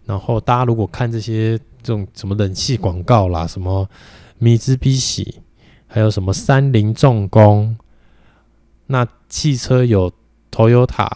[0.05, 3.89] 然后大家如果看这些这种什么冷气广告啦，什么
[4.37, 5.41] 米兹比喜，
[5.85, 7.77] 还有什么三菱重工，
[8.87, 10.09] 那汽车有。
[10.51, 11.09] Toyota、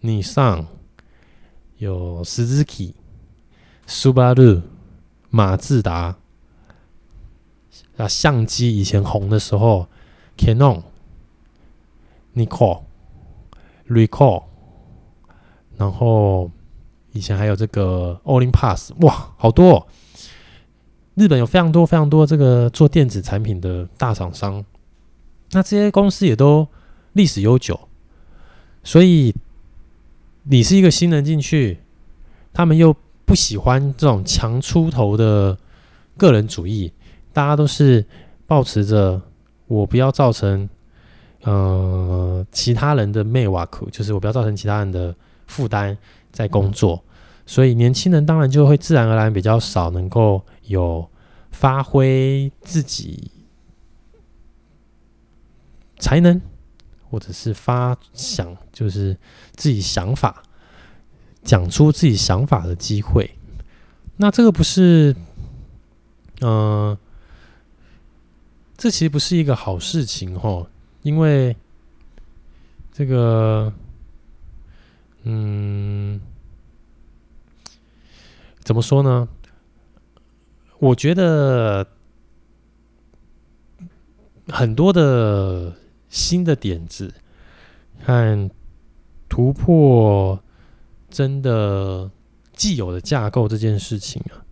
[0.00, 0.66] 尼桑、
[1.78, 2.92] 有 Suzuki、
[3.88, 4.62] Subaru、
[5.30, 6.16] 马自达
[7.96, 9.88] 啊，相机以前红的时候
[10.36, 10.82] ，Canon、
[12.34, 12.82] Nikon、
[13.88, 14.44] Ricoh，
[15.76, 16.50] 然后
[17.12, 19.86] 以前还有这个 Olympus，哇，好多哦！
[21.14, 24.64] 日本有非常多非常多这个做电子产品的大厂商，
[25.52, 26.68] 那这些公司也都
[27.14, 27.88] 历史悠久。
[28.84, 29.34] 所以，
[30.42, 31.78] 你是一个新人进去，
[32.52, 32.94] 他们又
[33.24, 35.56] 不喜欢这种强出头的
[36.18, 36.92] 个人主义，
[37.32, 38.04] 大家都是
[38.46, 39.22] 抱持着
[39.66, 40.68] 我不要造成
[41.40, 45.16] 呃其他人的魅瓦苦，就是我不要造成其他人的
[45.46, 45.96] 负担
[46.30, 47.02] 在工作，
[47.46, 51.08] 所以年轻人当然就会自然而然比较少能够有
[51.50, 53.30] 发挥自己
[55.98, 56.38] 才能。
[57.14, 59.16] 或者是发想，就是
[59.54, 60.42] 自己想法，
[61.44, 63.38] 讲出自己想法的机会。
[64.16, 65.14] 那这个不是，
[66.40, 66.98] 嗯、
[68.76, 70.68] 这其实不是一个好事情哦，
[71.02, 71.56] 因为
[72.92, 73.72] 这个，
[75.22, 76.20] 嗯，
[78.64, 79.28] 怎么说呢？
[80.80, 81.86] 我觉得
[84.48, 85.76] 很多的。
[86.14, 87.12] 新的点子
[88.04, 88.48] 和
[89.28, 90.40] 突破
[91.10, 92.08] 真的
[92.52, 94.46] 既有的架构这件事情啊，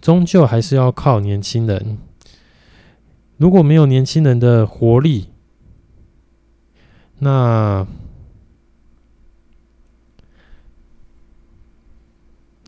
[0.00, 1.98] 终究还是要靠年轻人。
[3.36, 5.28] 如果没有年轻人的活力，
[7.20, 7.86] 那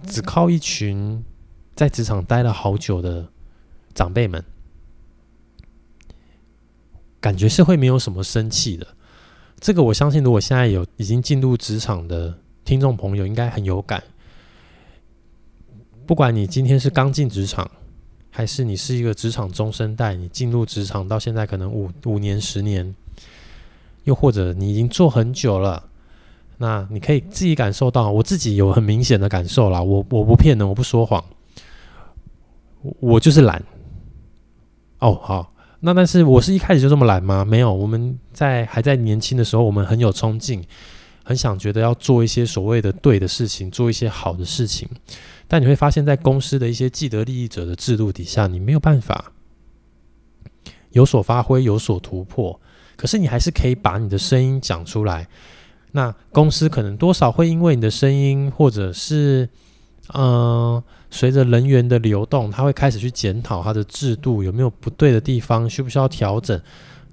[0.07, 1.25] 只靠一群
[1.75, 3.33] 在职场待了好久的
[3.95, 4.45] 长辈们，
[7.21, 8.87] 感觉是会没有什么生气的。
[9.61, 12.33] 这个我相信，如果现在有已经进入职场的
[12.65, 14.03] 听众朋友，应该很有感。
[16.07, 17.69] 不管你今天是刚进职场，
[18.31, 22.95] 还是你是一个职场中生代，你进入职场到现在可能五五年、十年，
[24.05, 25.85] 又或者你已经做很久了，
[26.59, 29.83] 那你可以自己感受到，我自己有很明显的感受啦。
[29.83, 31.23] 我我不骗人，我不说谎，
[33.01, 33.63] 我就是懒。
[35.01, 35.53] 哦，好。
[35.81, 37.45] 那但是我是一开始就这么懒吗？
[37.45, 40.61] 没有，我们在还在年轻的时候，我们很有冲劲，
[41.23, 44.89] 很想觉得要做一些所谓的对的事情，做一些好的事情。
[45.47, 49.33] 但你会发现在公司的一些既得利益者的制度底下，你没有办法
[50.91, 52.61] 有所发挥、有所突破。
[52.97, 55.29] 可是你还是可以把你的声音讲出来。
[55.93, 59.49] 那公司可能多少会因为你的声音，或者是
[60.13, 60.83] 嗯。
[61.11, 66.61] 随着人员的流动，他会开始去检讨他的制度有没有不对的地方，需不需要调整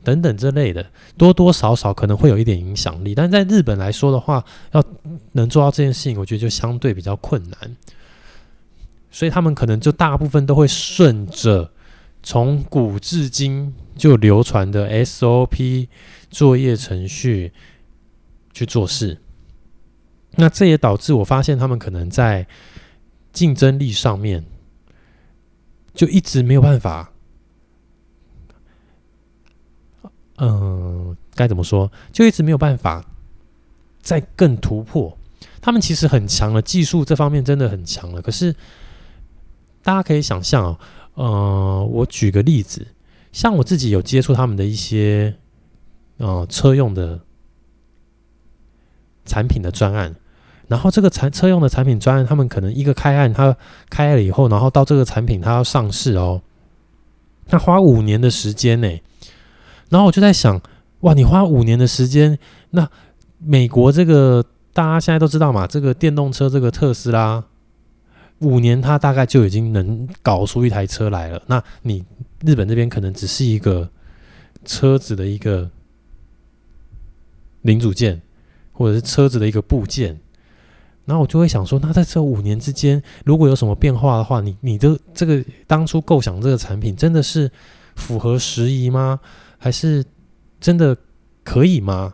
[0.04, 0.86] 等等之类的，
[1.18, 3.16] 多多少少可能会有一点影响力。
[3.16, 4.44] 但在日本来说的话，
[4.74, 4.84] 要
[5.32, 7.78] 能做到这件事情，我觉得就相对比较困难。
[9.10, 11.72] 所以他们可能就大部分都会顺着
[12.22, 15.88] 从古至今就流传的 SOP
[16.30, 17.54] 作业程序
[18.52, 19.20] 去做事。
[20.36, 22.46] 那这也导致我发现他们可能在。
[23.36, 24.46] 竞争力上面
[25.94, 27.12] 就一直没有办法，
[30.38, 31.92] 嗯、该怎么说？
[32.14, 33.06] 就一直没有办法
[34.02, 35.18] 再更突破。
[35.62, 38.22] 他们其实很强了，技术这方面真的很强了。
[38.22, 38.56] 可是
[39.84, 40.80] 大家可以想象哦，
[41.16, 42.88] 呃，我举个例子，
[43.34, 45.36] 像我自己有接触他们的一些
[46.18, 47.20] 呃车用的
[49.26, 50.16] 产品的专案。
[50.68, 53.56] 然后这个产车用的产品专案，他们可能一个开案，他
[53.90, 56.42] 开了以后，然后到这个产品他要上市哦，
[57.50, 58.90] 那花五年的时间呢。
[59.90, 60.60] 然后我就在想，
[61.02, 62.40] 哇，你花五年的时间，
[62.72, 62.90] 那
[63.38, 64.44] 美国这个
[64.74, 67.44] 大家现在都知道嘛，这个电动车这个特斯拉，
[68.40, 71.40] 五年他大概就已经能搞出一台车来了。
[71.46, 72.04] 那你
[72.44, 73.88] 日本这边可能只是一个
[74.66, 75.70] 车子的一个
[77.62, 78.20] 零组件，
[78.72, 80.20] 或者是车子的一个部件。
[81.06, 87.50] 然后我就会想说，那在这五年之间，如果有什么变化的话，你你的这个当初构想这个产品真的是
[87.96, 89.20] 符合时宜吗？
[89.58, 90.04] 还是
[90.60, 90.98] 真的
[91.44, 92.14] 可以吗？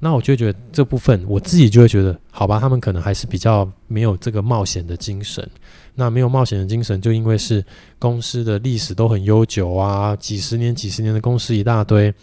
[0.00, 5.48] 那我就觉得这部分我自己就会觉得，好吧，他们可能还是比较没有这个冒险的精神。
[5.96, 7.64] 那没有冒险的精神，就因为是
[7.98, 12.14] 公司的历史都很悠久啊，几十年、几十年的公司一大堆，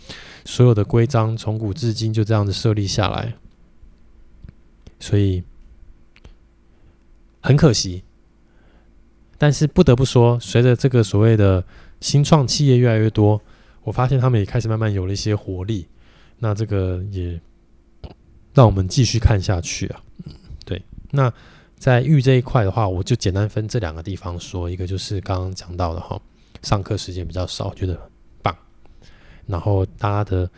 [0.46, 3.34] 所有的规章从古至今就这样子设立下来。
[5.06, 5.44] 所以
[7.40, 8.02] 很可惜，
[9.38, 11.64] 但是不得不说，随着这个所谓的
[12.02, 13.40] 新创企业越来越多，
[13.84, 15.86] 我发现他们也开始慢慢有了一些活力。
[16.40, 17.40] 那这个也
[18.56, 20.02] 让我们继续看下去啊。
[20.66, 20.82] 对，
[21.12, 21.32] 那
[21.78, 26.20] 在育这一块的话，我就简单分这两个地方说，一个就是刚刚讲到的哈，
[26.64, 28.10] 上课时间比较少，觉得
[28.42, 28.58] 棒。
[29.46, 30.50] 然后大家的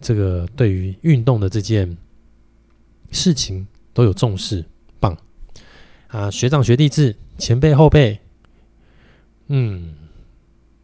[0.00, 1.98] 这个对于运动的这件
[3.10, 3.66] 事情。
[3.92, 4.64] 都有重视，
[4.98, 5.16] 棒
[6.08, 6.30] 啊！
[6.30, 8.18] 学长学弟制，前辈后辈，
[9.48, 9.94] 嗯，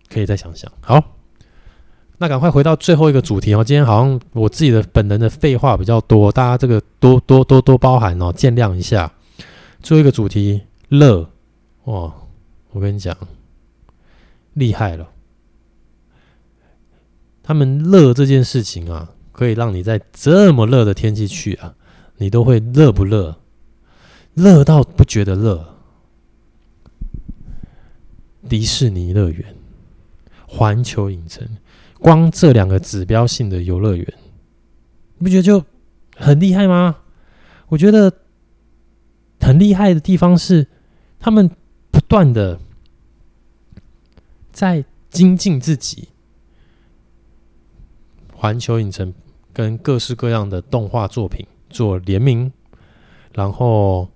[0.09, 0.71] 可以再想想。
[0.81, 1.17] 好，
[2.19, 3.63] 那赶快回到最后一个主题哦。
[3.63, 9.13] 今天好像我自己的本人的废话比较多，大家这个多多多多包涵哦，见谅一下。
[9.83, 11.31] 最后一个主题，乐
[11.85, 12.13] 哇！
[12.73, 13.17] 我跟你讲，
[14.55, 15.09] 厉害了。
[17.43, 21.75] 他们乐这件事情啊，可以让你在这么热的天气去啊。
[22.19, 23.41] 你都会乐不乐？
[24.35, 25.75] 乐到不觉得乐。
[28.49, 29.57] 迪士尼乐园、
[30.47, 31.47] 环球影城，
[31.99, 34.15] 光这两个指标性的游乐园，
[35.19, 35.65] 你不觉得就
[36.17, 36.99] 很厉害吗？
[37.69, 38.13] 我觉得
[39.41, 40.69] 很厉害的地方是，
[41.19, 41.51] 他们
[41.91, 42.61] 不断的
[44.53, 46.11] 在精进自己。
[48.33, 49.13] 环球影城
[49.53, 51.45] 跟各式各样的动画作品。
[51.69, 52.53] 做联名，
[53.35, 54.09] 然后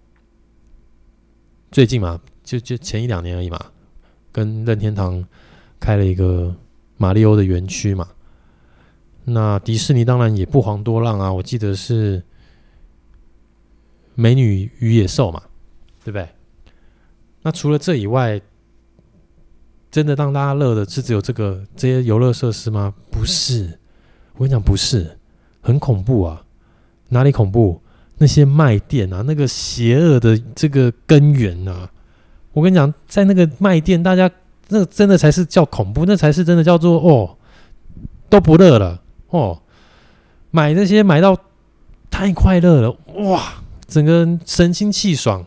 [1.70, 3.58] 最近嘛，就就前一两年而已嘛，
[4.32, 5.24] 跟任天堂
[5.78, 6.54] 开了一个
[6.96, 8.08] 马里欧的园区嘛。
[9.24, 12.22] 那迪士尼当然也不遑多让啊，我记得是
[14.14, 15.42] 美女与野兽嘛，
[16.04, 16.28] 对不对？
[17.42, 18.40] 那除了这以外，
[19.90, 22.94] 真的让大家乐的是只有这个这些游乐设施吗？
[23.10, 23.78] 不是，
[24.34, 25.18] 我跟你讲不是，
[25.60, 26.44] 很恐怖啊。
[27.10, 27.80] 哪里恐怖？
[28.18, 31.88] 那些卖店啊，那个邪恶的这个根源啊，
[32.52, 34.30] 我跟你讲，在那个卖店，大家
[34.68, 37.36] 那真的才是叫恐怖，那才是真的叫做哦，
[38.28, 39.00] 都不热了
[39.30, 39.62] 哦，
[40.50, 41.36] 买这些买到
[42.10, 45.46] 太快乐了哇，整个人神清气爽，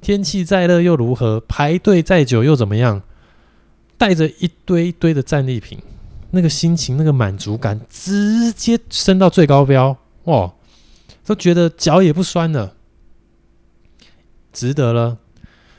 [0.00, 3.02] 天气再热又如何，排队再久又怎么样，
[3.98, 5.78] 带着一堆一堆的战利品。
[6.30, 10.52] 那个心情，那个满足感，直接升到最高标，哇！
[11.26, 12.76] 都觉得脚也不酸了，
[14.52, 15.18] 值得了。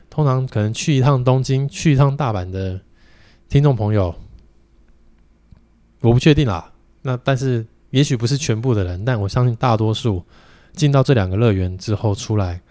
[0.10, 2.82] 通常可能去一趟东京、去一趟大阪的
[3.50, 4.14] 听众朋友，
[6.02, 6.72] 我不确定啦。
[7.02, 10.24] 那但是也许不是全部的人，但我相信大多数
[10.74, 12.62] 进到这两个乐园之后出来，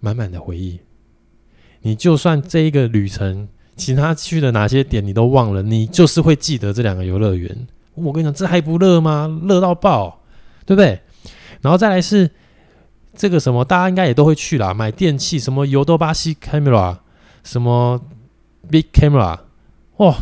[0.00, 0.80] 满满的回忆。
[1.80, 3.48] 你就算这一个旅程。
[3.74, 7.66] 其他去的哪些点你都忘了，你就是会记得这两个游乐园。
[7.94, 9.40] 我跟你讲，这还不热吗？
[9.48, 10.21] 热到爆，
[10.64, 11.00] 对不对？
[11.60, 12.30] 然后再来是
[13.14, 16.98] 这个什么，大家应该也都会去啦，买电器，什么尤多巴西 camera，
[17.44, 18.00] 什么
[18.70, 19.38] big camera，
[19.98, 20.16] 哇！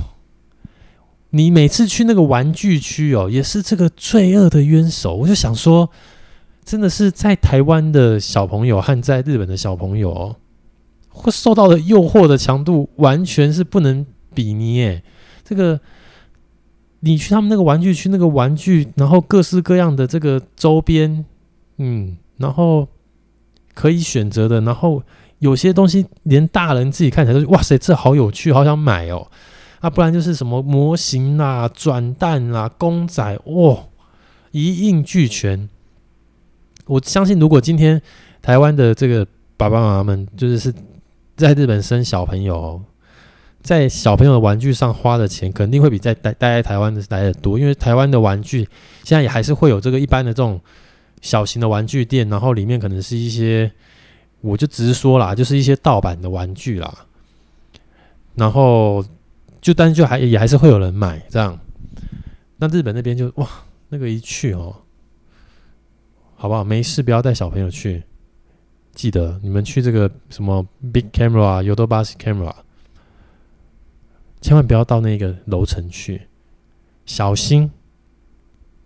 [1.30, 5.14] 你每次去那个玩具区哦，也是这个罪恶的渊藪。
[5.14, 5.88] 我就想说，
[6.64, 10.36] 真的是在台湾的小朋友和在日本的小朋友哦。
[11.12, 15.02] 会受到的诱惑的强度完全是不能比拟耶。
[15.44, 15.78] 这个，
[17.00, 21.24] 你去他们那个玩具区，那个玩具，然后各式各样的这个周边，
[21.78, 22.86] 嗯，然后
[23.74, 25.02] 可以选择的，然后
[25.38, 29.26] 有些东西连大人自己看起来都哇塞，这好有趣，好想买哦。
[29.80, 33.84] 啊，不然就是什么模型啦、转蛋啦、公仔，哇，
[34.50, 35.68] 一应俱全。
[36.86, 38.00] 我相信，如果今天
[38.42, 39.26] 台湾的这个
[39.56, 40.74] 爸爸妈妈们，就是是。
[41.36, 42.82] 在日本生小朋友，
[43.62, 48.68] 在小朋友的玩具上花的钱肯定会比在待待在台湾的来的多，因为台湾的玩具
[49.04, 50.60] 现在也还是会有这个一般的这种
[51.20, 53.70] 小型的玩具店，然后里面可能是一些，
[54.40, 57.06] 我就直说啦，就是一些盗版的玩具啦，
[58.34, 59.04] 然后
[59.60, 61.58] 就但是就还也还是会有人买这样，
[62.56, 63.46] 那日本那边就哇，
[63.90, 64.74] 那个一去哦，
[66.34, 66.64] 好不好？
[66.64, 68.02] 没事，不要带小朋友去。
[68.92, 72.52] 记得你们去这个什么 Big Camera、尤多巴西 Camera，
[74.40, 76.28] 千万不要到那个楼层去，
[77.04, 77.70] 小心！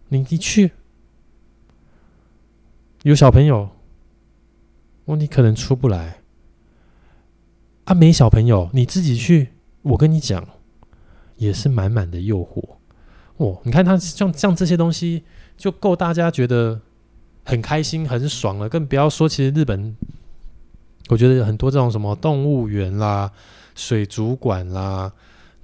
[0.09, 0.73] 你一去
[3.03, 3.71] 有小朋友，
[5.05, 6.19] 哦，你可能出不来。
[7.85, 9.49] 啊，没小朋友，你自己去，
[9.83, 10.47] 我跟你讲，
[11.37, 12.63] 也是满满的诱惑。
[13.37, 15.25] 哦，你看他像像这些东西，
[15.57, 16.81] 就够大家觉得。
[17.47, 19.95] 很开心，很爽了，更不要说，其实日本，
[21.11, 23.31] 我觉得很多这种什么动物园啦、
[23.75, 25.13] 水族馆啦，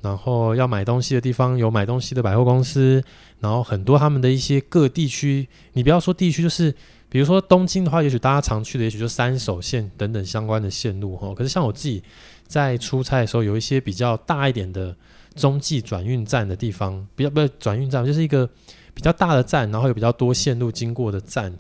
[0.03, 3.03] 然后要买东西的地方有买东西的百货公司，
[3.40, 6.74] 然后很多他们的一些各地区，你不要说地区，就是
[7.09, 11.34] 比如说东京的话，也许大家常去的，也许就三手线等等相关的线路哈。
[11.34, 12.03] 可是像我自己
[12.46, 14.96] 在出差的时候，有一些比较大一点的
[15.34, 18.48] 中继转运站的地方，比较不是转运站，就是一个
[18.94, 21.57] 比较大的站，然后有比较多线路经过的站。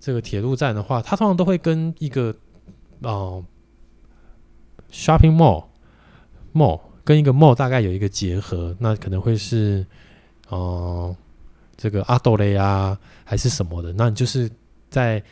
[0.00, 2.34] 这个铁路站的话，它通常都会跟一个
[3.00, 3.44] 哦、呃、
[4.92, 5.64] shopping mall
[6.52, 9.84] mall 跟一个 mall 大概有一个结合，那可能会是
[10.48, 11.16] 哦、呃、
[11.76, 14.50] 这个阿多雷啊还是什么的，那你就是
[14.88, 15.22] 在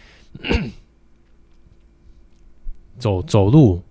[2.99, 3.83] 走走路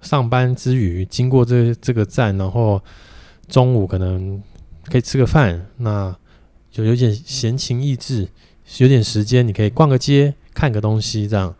[0.00, 2.80] 上班之余经过这这个站，然后
[3.48, 4.42] 中午可能
[4.84, 6.14] 可以吃个饭，那
[6.70, 8.28] 就有点闲情逸致。
[8.78, 11.52] 有点时间，你可以逛个街，看个东西，这样，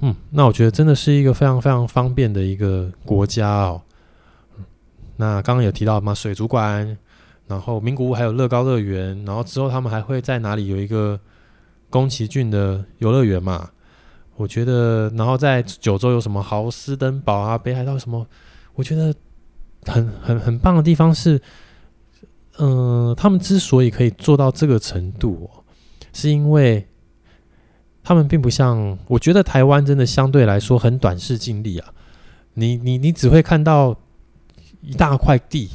[0.00, 3.80] 嗯，那我觉得真的是一个非常非常方便的一个国家哦。
[5.18, 6.96] 那刚刚有提到嘛，水族馆，
[7.46, 11.20] 然后名古屋还有乐高乐园，然后之后他们还会在哪里有一个
[11.90, 13.68] 宫崎骏的游乐园嘛？
[14.36, 18.26] 我觉得，然后在九州有什么豪斯登堡啊，北海道什么？
[18.74, 19.14] 我觉得
[19.84, 21.40] 很很很棒的地方是，
[22.58, 25.50] 嗯、他们之所以可以做到这个程度。
[26.10, 26.88] 是因为
[28.02, 31.92] 他们并不像，我觉得台湾真的相对来说很短视近利啊。
[32.54, 33.94] 你你你只会看到
[34.80, 35.70] 一大块地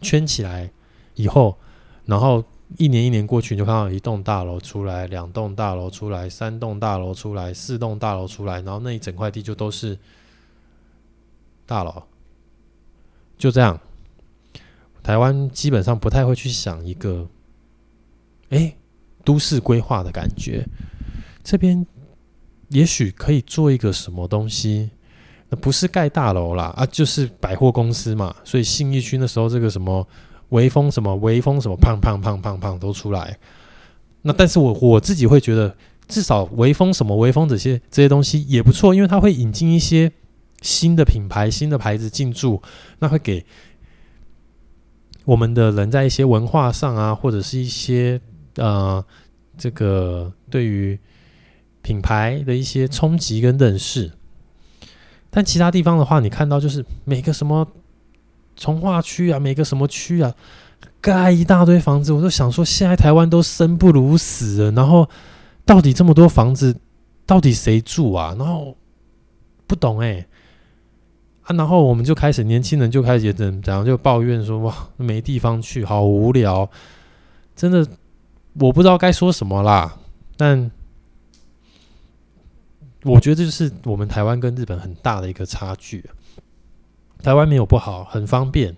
[0.00, 0.70] 圈起来
[1.14, 1.58] 以后，
[2.06, 2.44] 然后
[2.78, 9.98] 一年一年过去，你就看到一栋大楼出来，两栋大楼出来，三栋大楼出来，四栋大楼出来，然后那一整块地就都是
[11.66, 12.02] 大楼，
[13.38, 13.80] 就这样。
[15.02, 17.28] 台湾基本上不太会去想一个，
[18.50, 18.76] 哎。
[19.24, 20.66] 都市规划的感觉，
[21.44, 21.86] 这边
[22.70, 24.90] 也许可以做一个什么东西，
[25.56, 28.34] 不是盖大楼啦，啊，就是百货公司嘛。
[28.44, 30.06] 所以信义区那时候这个什么
[30.48, 33.38] 微风什么微风什么胖胖胖胖胖都出来，
[34.22, 35.74] 那但是我我自己会觉得，
[36.08, 40.10] 至少微风什么微风这些这些东西也不错，因为它会引进一些
[40.60, 42.62] 新的品牌、新的牌子进驻，
[42.98, 43.44] 那会给
[45.24, 48.20] 我们的人在一些文化上啊，或者是一些
[48.56, 49.04] 呃
[49.56, 50.98] 这个对于
[51.82, 54.12] 品牌的一些冲击跟认识。
[55.34, 57.66] 但其他地方的话，你看到就是每个什么
[58.54, 60.34] 从化区啊，每个什么区啊，
[61.00, 65.08] 盖一大堆房子，我都想说，现在台湾都生不如死了，然后
[65.64, 66.76] 到底这么多房子，
[67.24, 68.36] 到底谁住啊？
[68.38, 68.76] 然后
[69.66, 70.26] 不懂哎、
[71.44, 76.68] 啊，然后我们就开始年轻人就开始怎怎样就抱怨说哇，没地方去，好无聊，
[77.56, 77.88] 真的
[78.60, 79.96] 我不知道该说什么啦，
[80.36, 80.70] 但。
[83.04, 86.08] 我觉得这就是我们台湾跟日本很大的一个差距。
[87.20, 88.76] 台湾没有不好，很方便。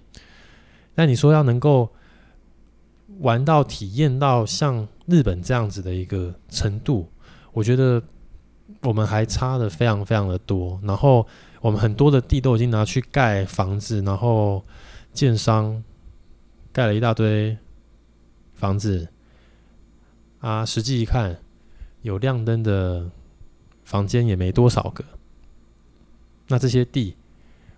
[0.94, 1.92] 那你说要能够
[3.20, 7.10] 玩到、体验到像日本这样子的一个程度，
[7.52, 8.02] 我觉得
[8.82, 10.80] 我们还差的非常非常的多。
[10.84, 11.26] 然后
[11.60, 14.64] 我们很多的地都已经拿去盖房子，然后
[15.12, 15.82] 建商
[16.72, 17.56] 盖了一大堆
[18.54, 19.08] 房子
[20.40, 21.38] 啊，实际一看
[22.00, 23.10] 有亮灯的。
[23.84, 25.04] 房间也没多少个，
[26.48, 27.14] 那这些地，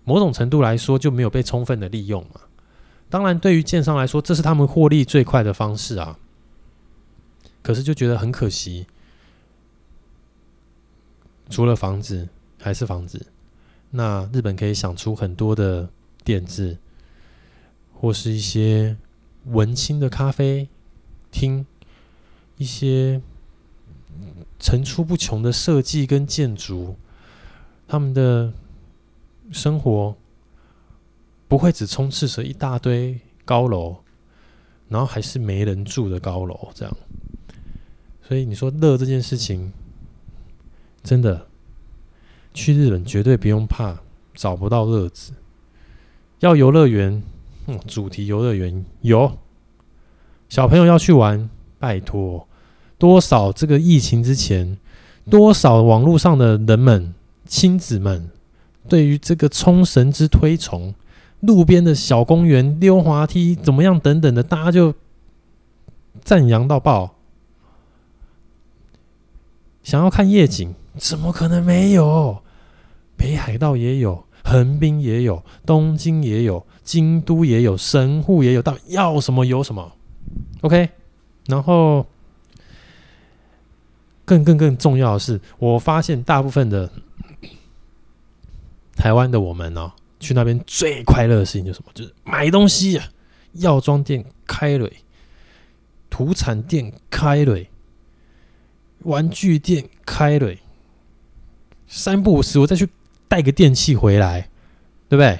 [0.03, 2.41] 某种程度来说就没有被充分的利用嘛。
[3.09, 6.17] 当然，对于建商来说，这是他们获利最快的方式啊。
[7.61, 8.87] 可是就觉得很可惜，
[11.49, 12.29] 除了房子
[12.59, 13.27] 还是房子。
[13.91, 15.89] 那日本可以想出很多的
[16.23, 16.77] 点子，
[17.93, 18.97] 或是一些
[19.45, 20.69] 文青的咖啡
[21.31, 21.65] 厅，
[22.57, 23.21] 一些。
[24.59, 26.95] 层出不穷的设计跟建筑，
[27.87, 28.51] 他们的
[29.51, 30.15] 生活
[31.47, 33.97] 不会只充斥着一大堆高楼，
[34.89, 36.97] 然后还是没人住的高楼这样。
[38.23, 39.71] 所以你说乐这件事情，
[41.01, 41.47] 真的
[42.53, 43.97] 去日本绝对不用怕
[44.33, 45.33] 找不到乐子。
[46.39, 47.23] 要游乐园，
[47.67, 49.37] 嗯，主题游乐园有，
[50.49, 51.49] 小朋友要去玩，
[51.79, 52.47] 拜托。
[52.97, 54.77] 多少这个疫情之前，
[55.29, 57.13] 多少网络上的人们、
[57.45, 58.29] 亲子们，
[58.89, 60.95] 对于这个冲绳之推崇，
[61.41, 64.95] 路边的小公园溜滑梯怎么样等等的，大家就
[66.23, 67.15] 赞扬到爆。
[69.83, 72.41] 想要看夜景，怎么可能没有？
[73.15, 79.91] 北海道也有，横滨也有，东京也有，京都也有，神户也有，到要什么有什么。
[80.61, 80.89] OK，
[81.45, 82.05] 然后。
[84.27, 86.91] 更更更重要的是，我发现大部分的
[88.93, 91.91] 台湾的我们哦，去那边最快乐的事情就是什么？
[91.93, 93.07] 就是买东西啊，
[93.53, 94.89] 药妆店开了，
[96.09, 97.57] 土产店开了，
[99.03, 100.53] 玩具店开了，
[101.87, 102.89] 三不五时我再去
[103.29, 104.49] 带个电器回来，
[105.07, 105.39] 对不对？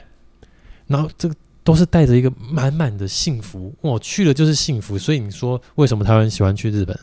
[0.87, 1.35] 然后这个
[1.65, 4.97] 都是带着一个满满的幸福，我去了就是幸福。
[4.97, 6.97] 所以你说为什么台湾人喜欢去日本？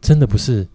[0.00, 0.66] 真的不是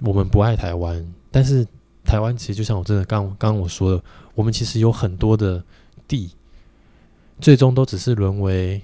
[0.00, 1.66] 我们不爱台湾，但是
[2.04, 4.02] 台湾其实就像我真的刚刚我说的，
[4.34, 5.62] 我们其实有很多的
[6.06, 6.30] 地，
[7.40, 8.82] 最终都只是沦为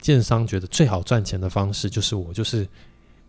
[0.00, 2.68] 建商觉得最好赚钱的方式，就是我就是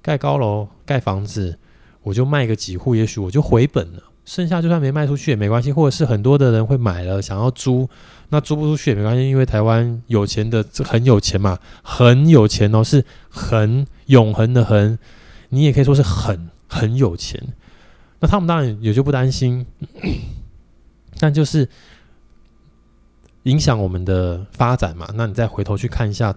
[0.02, 1.58] 盖高楼、盖房子，
[2.04, 4.04] 我就卖个几户，也许我就回本了。
[4.28, 7.90] 剩下就算没卖出去也没关系，或者是很多的人会买了想要租，
[8.28, 15.00] 那租不出去也没关系，因为台湾有钱的很有钱嘛，很有钱哦，是很永恒的恒，
[15.48, 17.42] 你也可以说是很很有钱。
[18.20, 19.66] 那他们当然也就不担心，
[21.20, 21.70] 但就是
[23.44, 25.10] 影响我们的发展嘛。
[25.16, 26.36] 那你再回头去看一下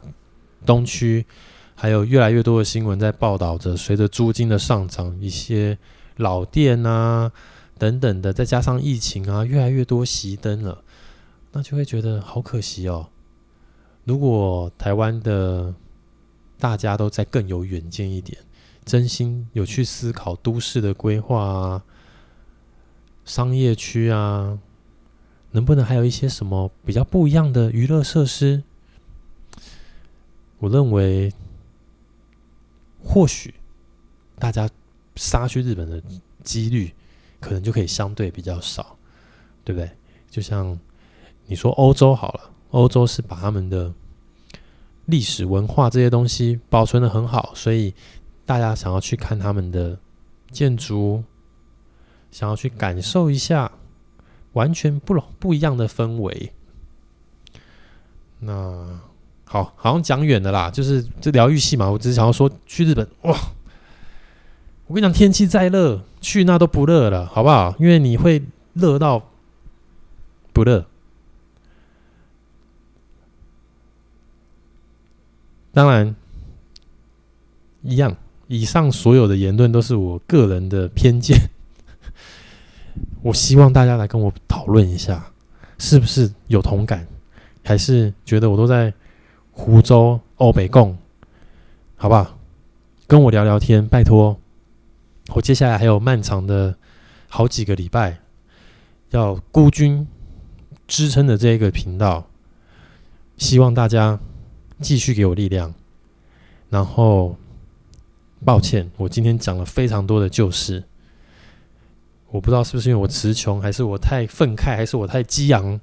[0.64, 1.26] 东区，
[1.74, 5.76] 还有越来越多的新闻在报道着，随着租金的上涨，一些
[6.18, 7.32] 老店啊。
[7.80, 10.84] 等等的，再加上疫情啊，越来越多熄灯了，
[11.52, 13.08] 那就会觉得好可惜哦。
[14.04, 15.74] 如果台湾的
[16.58, 18.38] 大家都再更有远见一点，
[18.84, 21.84] 真心有去思考都市的规划啊、
[23.24, 24.58] 商业区啊，
[25.52, 28.62] 能不能还有一些什么比较不一样的娱乐设施？
[30.58, 31.32] 我认为，
[33.02, 33.54] 或许
[34.38, 34.68] 大家
[35.16, 36.02] 杀去日本的
[36.44, 36.92] 几率。
[37.41, 38.97] 可能就可以相对比较少，
[39.64, 39.91] 对不对？
[40.30, 40.78] 就像
[41.47, 43.93] 你说欧洲好了，欧洲是把他们的
[45.07, 47.93] 历史文化这些东西保存得很好，所以
[48.47, 49.99] 大家想要去看他们的
[50.53, 51.24] 建筑，
[52.30, 53.72] 想要去感受一下
[54.53, 56.53] 完全不不一样的氛围。
[58.38, 59.01] 那
[59.45, 61.91] 好，好像讲远的啦，就是这疗愈系嘛。
[61.91, 63.36] 我只是想要说，去日本哇，
[64.91, 67.76] 我跟你讲，天气再热，去那都不热了，好不好？
[67.78, 69.22] 因为你会热到
[70.53, 70.84] 不热。
[75.72, 76.16] 当然，
[77.82, 78.16] 一样，
[78.49, 81.38] 以上所有的言论都是我个人的偏见。
[83.22, 85.24] 我希望大家来跟我讨论一下，
[85.78, 87.07] 是不是有同感，
[87.62, 88.93] 还是觉得我都在。
[89.53, 90.97] 湖州欧北共，
[91.97, 92.38] 好不好？
[93.07, 94.39] 跟我聊聊天，拜托。
[95.34, 96.76] 我接下来还有漫长的
[97.28, 98.20] 好几个礼拜
[99.10, 100.06] 要孤军
[100.86, 102.26] 支撑的这一个频道，
[103.36, 104.18] 希望大家
[104.80, 105.72] 继续给我力量。
[106.68, 107.36] 然后，
[108.44, 110.84] 抱歉，我今天讲了非常多的旧事，
[112.28, 115.80] 我不知道是不是因为我词穷，还是我太愤慨，还是我太激昂，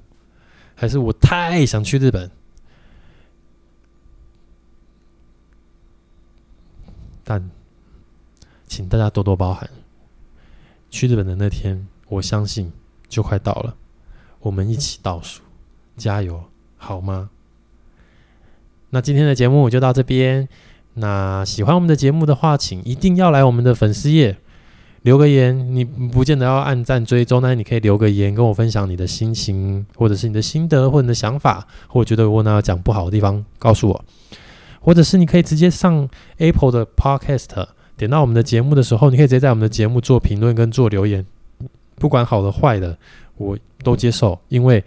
[0.74, 2.30] 还是我太想去日本。
[7.22, 7.50] 但，
[8.68, 9.68] 请大家多多包涵。
[10.90, 12.72] 去日本的那天，我相信
[13.08, 13.74] 就快到了，
[14.40, 15.42] 我们一起倒数，
[15.96, 16.44] 加油，
[16.76, 17.30] 好吗？
[18.90, 20.48] 那今天的节目就到这边。
[20.94, 24.38] 那喜欢我们的节目的话，请一定要来我们的粉丝页
[25.02, 25.74] 留个言。
[25.74, 34.04] 你不见得要按赞追踪，但你可以留个言，跟我分享你的心情，或者是你的心得，或者你的想法，或者觉得我哪讲不好的地方，告诉我。
[34.80, 36.08] 或者是你可以直接上
[36.38, 37.66] Apple 的 Podcast，
[37.98, 41.26] 点到我们的节目的时候，你可以直接在我们的节目做评论跟做留言，
[41.96, 42.96] 不管好的坏的，
[43.36, 44.38] 我都接受。
[44.48, 44.82] 因为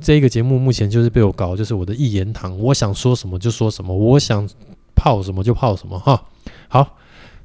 [0.00, 4.48] 这个节目目前就是被我搞，就是我的一言堂，我想说什么就说什么，我想
[4.96, 6.24] 泡什么就泡什么哈。
[6.68, 6.96] 好，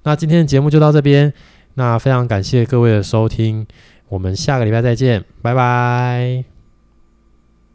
[0.03, 1.31] 那今天的节目就到这边，
[1.75, 3.67] 那非常感谢各位的收听，
[4.07, 6.58] 我们下个礼拜再见，拜拜。